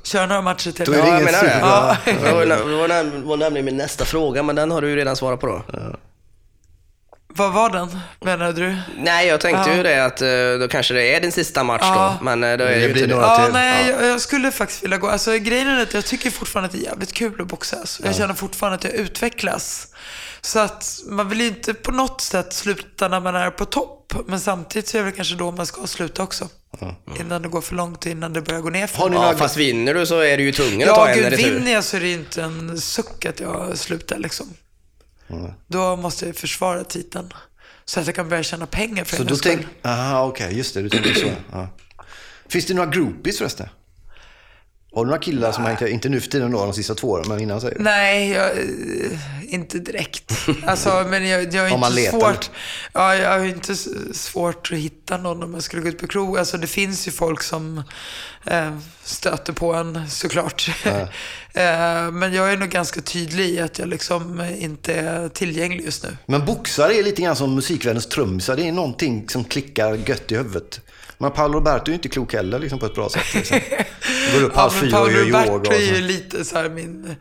[0.03, 0.85] Kör några matcher till.
[0.87, 1.59] Då är det ja jag ingen menar det.
[1.61, 1.97] Ja.
[2.05, 4.97] Det var, det var, näm- var nämligen min nästa fråga, men den har du ju
[4.97, 5.63] redan svarat på då.
[7.35, 8.77] Vad var den, menade du?
[8.99, 9.77] Nej, jag tänkte Ja.
[9.77, 10.29] ju det att eh,
[10.61, 12.17] då kanske det är din sista match Ja.
[12.19, 13.33] då, men eh, då är det, Det ju blir inte några- det.
[13.33, 13.53] Ja, till.
[13.55, 13.95] nej, Ja.
[14.01, 15.09] jag, jag skulle faktiskt vilja gå.
[15.09, 18.01] Alltså grejen är att jag tycker fortfarande att det är jävligt kul att boxas.
[18.05, 19.89] Jag känner fortfarande att jag utvecklas.
[20.41, 24.15] Så att man vill ju inte på något sätt sluta när man är på topp.
[24.27, 26.49] Men samtidigt så är det kanske då man ska sluta också.
[27.21, 29.37] Innan det går för långt, innan det börjar gå ner för Har ni Ja, några...
[29.37, 31.55] fast vinner du så är du ju tvungen att ta Ja, en gud, retur.
[31.55, 34.47] vinner jag så är det ju inte en suck att jag slutar liksom.
[35.67, 37.33] Då måste jag försvara titeln.
[37.85, 39.39] Så att jag kan börja tjäna pengar för Så skull.
[39.43, 39.67] tänk...
[39.85, 40.83] Aha, okej, just det.
[40.83, 41.27] Du tänker så.
[41.53, 41.69] Ja.
[42.49, 43.69] Finns det några groupies förresten?
[44.93, 47.09] Har du några killar som har hängt Inte nu för tiden då, de sista två
[47.09, 47.85] åren, men innan säger du.
[47.85, 50.33] Nej, jag, eh, inte direkt.
[50.67, 52.21] Alltså, men jag, jag har inte letar.
[52.21, 52.51] svårt.
[52.93, 53.77] Ja, jag har inte
[54.15, 56.39] svårt att hitta någon om jag skulle gå ut på krog.
[56.39, 57.83] Alltså, det finns ju folk som
[58.45, 60.69] eh, stöter på en såklart.
[60.85, 66.03] eh, men jag är nog ganska tydlig i att jag liksom inte är tillgänglig just
[66.03, 66.17] nu.
[66.27, 68.57] Men boxare är lite grann som musikvärldens trummisar.
[68.57, 70.81] Det är någonting som klickar gött i huvudet.
[71.21, 73.35] Men Paolo Roberto är ju inte klok heller liksom, på ett bra sätt.
[73.35, 73.61] Liksom.
[74.35, 75.47] Går upp halv men fyra och Paolo gör yoga.
[75.47, 77.17] Roberto Och är ju lite så här min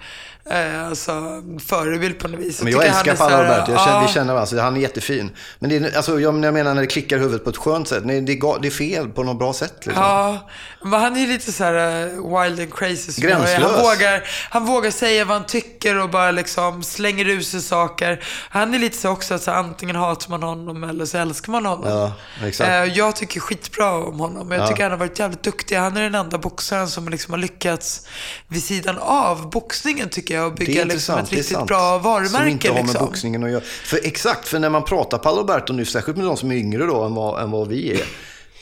[0.49, 2.61] eh, alltså, förebild på något vis.
[2.63, 3.71] Men jag han älskar Paolo här, Roberto.
[3.71, 4.01] Jag känner.
[4.01, 4.45] Vi känner varandra.
[4.45, 5.31] så Han är jättefin.
[5.59, 7.87] Men det är, alltså, jag, jag menar när det klickar i huvudet på ett skönt
[7.87, 8.05] sätt.
[8.05, 9.73] Nej, det, är, det är fel på något bra sätt.
[9.85, 10.03] Liksom.
[10.03, 10.49] Ja,
[10.83, 12.07] men han är lite så här eh,
[12.43, 13.11] wild and crazy.
[13.21, 13.29] jag.
[13.31, 13.71] Gränslös.
[13.71, 18.23] Han vågar, han vågar säga vad han tycker och bara liksom slänger ur sig saker.
[18.49, 21.65] Han är lite så också att så antingen hatar man honom eller så älskar man
[21.65, 21.89] honom.
[21.89, 22.69] Ja, exakt.
[22.69, 24.51] Eh, Jag tycker skitbra om honom.
[24.51, 24.67] Jag Ja.
[24.67, 25.75] tycker han har varit jävligt duktig.
[25.75, 28.07] Han är den enda boxaren som liksom har lyckats
[28.47, 30.38] vid sidan av boxningen tycker jag.
[30.45, 32.29] Och Det är bygga liksom ett riktigt bra varumärke.
[32.37, 33.05] Som inte har med liksom.
[33.05, 33.61] boxningen att göra.
[33.61, 36.85] För exakt, för när man pratar Paolo Roberto nu, särskilt med de som är yngre
[36.85, 38.05] då än vad, än vad vi är,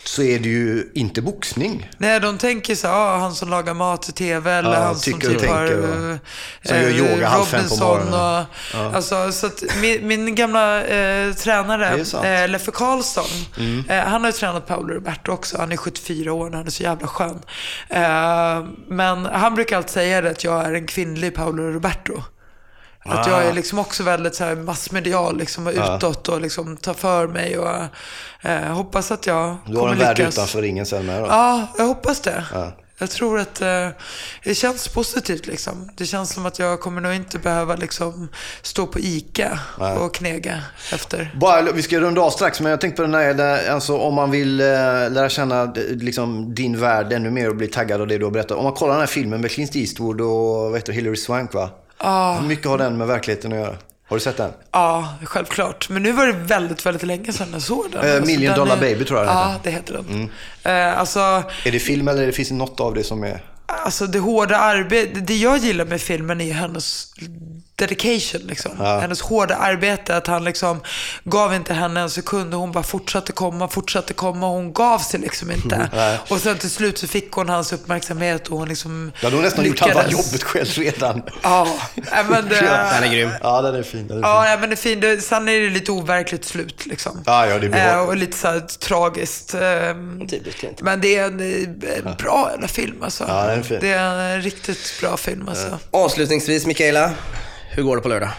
[0.07, 1.89] så är det ju inte boxning.
[1.97, 5.19] Nej, de tänker så ah, han som lagar mat i tv eller Ja, han som
[5.19, 5.63] typ har...
[5.63, 6.17] och- eh,
[6.63, 8.13] som gör eh, yoga halv fem på morgonen.
[8.13, 9.49] Och, alltså, så
[9.81, 11.87] min, min gamla eh, tränare.
[11.87, 12.43] Mm.
[12.43, 13.25] eh, Leffe Karlsson,
[13.89, 15.57] eh, han har ju tränat Paolo Roberto också.
[15.57, 17.41] Han är 74 år och han är så jävla skön.
[17.89, 22.23] Eh, men han brukar alltid säga det att jag är en kvinnlig Paolo Roberto.
[23.09, 25.97] Att jag är liksom också väldigt så här massmedial liksom, och Ah.
[25.97, 27.57] Utåt och liksom tar för mig.
[27.57, 27.69] Och,
[28.41, 30.35] eh, hoppas att jag Du har en värld lyckas.
[30.35, 31.27] utanför ringen sen med då.
[31.27, 32.43] Ja, jag hoppas det.
[32.53, 32.71] Ja.
[32.99, 33.87] Jag tror att eh,
[34.43, 35.89] det känns positivt liksom.
[35.97, 38.29] Det känns som att jag kommer nog inte behöva liksom
[38.61, 39.59] stå på ICA
[39.99, 40.61] och knega
[40.93, 41.33] efter.
[41.35, 44.13] Bara, vi ska runda av strax, men jag tänkte på den här, där, alltså, om
[44.13, 44.65] man vill eh,
[45.09, 48.57] lära känna liksom, din värld ännu mer och bli taggad av det du har berättat.
[48.57, 50.29] Om man kollar den här filmen med Clint Eastwood och
[50.69, 51.69] vad heter det, Hilary Swank va?
[51.99, 53.75] Hur mycket har den med verkligheten att göra?
[54.09, 54.51] Har du sett den?
[54.71, 55.89] Ja, självklart.
[55.89, 58.15] Men nu var det väldigt, väldigt länge sedan jag såg den.
[58.15, 59.45] Eh, Million den Dollar är- Baby tror jag den Ja.
[59.49, 59.59] Mm.
[59.63, 60.29] det heter den.
[60.63, 61.19] Eh, alltså,
[61.65, 63.43] Är det film eller finns det något av det som är...
[63.65, 65.27] alltså det hårda arbetet.
[65.27, 67.13] Det jag gillar med filmen är hennes
[67.77, 68.71] dedication, liksom.
[69.01, 70.15] hennes hårda arbete.
[70.17, 70.81] Att han liksom
[71.23, 74.47] gav inte henne en sekund och hon bara fortsatte komma, fortsatte komma.
[74.47, 75.89] Hon gav sig liksom inte.
[76.29, 79.63] och sen till slut så fick hon hans uppmärksamhet och hon liksom Ja, har nästan
[79.63, 79.93] lyckades.
[79.95, 81.21] gjort halva jobbet själv redan.
[81.43, 81.67] Ja,
[82.29, 83.29] men det, Den är grym.
[83.43, 84.07] Ja, den är fin.
[84.07, 84.29] Den är fin.
[84.31, 85.01] Ja, nej, men det är fint.
[85.01, 87.23] Det- Sen är det lite overkligt slut liksom.
[87.25, 87.99] Ja, ja, det blir Eh.
[88.01, 89.53] Och lite så här tragiskt.
[89.53, 90.81] ehm, Typiskt.
[90.81, 91.39] Men det är en
[92.05, 93.25] eh, bra jävla film alltså.
[93.27, 93.77] Ja, den är fin.
[93.81, 95.79] Det är en riktigt bra film alltså.
[95.91, 97.11] Avslutningsvis, Mikaela.
[97.69, 98.31] Hur går det på lördag?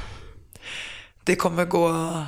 [1.24, 2.24] Det kommer gå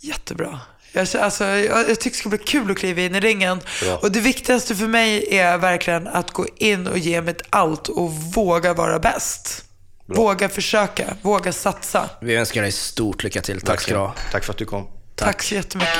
[0.00, 0.60] jättebra.
[0.92, 3.60] Jag, alltså, jag, jag tycker det ska bli kul att kliva in i ringen.
[3.82, 3.96] Bra.
[3.96, 8.12] Och det viktigaste för mig är verkligen att gå in och ge mitt allt och
[8.12, 9.64] våga vara bäst.
[10.06, 12.10] Våga försöka, våga satsa.
[12.20, 13.60] Vi önskar dig stort lycka till.
[13.60, 14.14] Tack ska du ha.
[14.32, 14.88] Tack för att du kom.
[15.14, 15.98] Tack så jättemycket.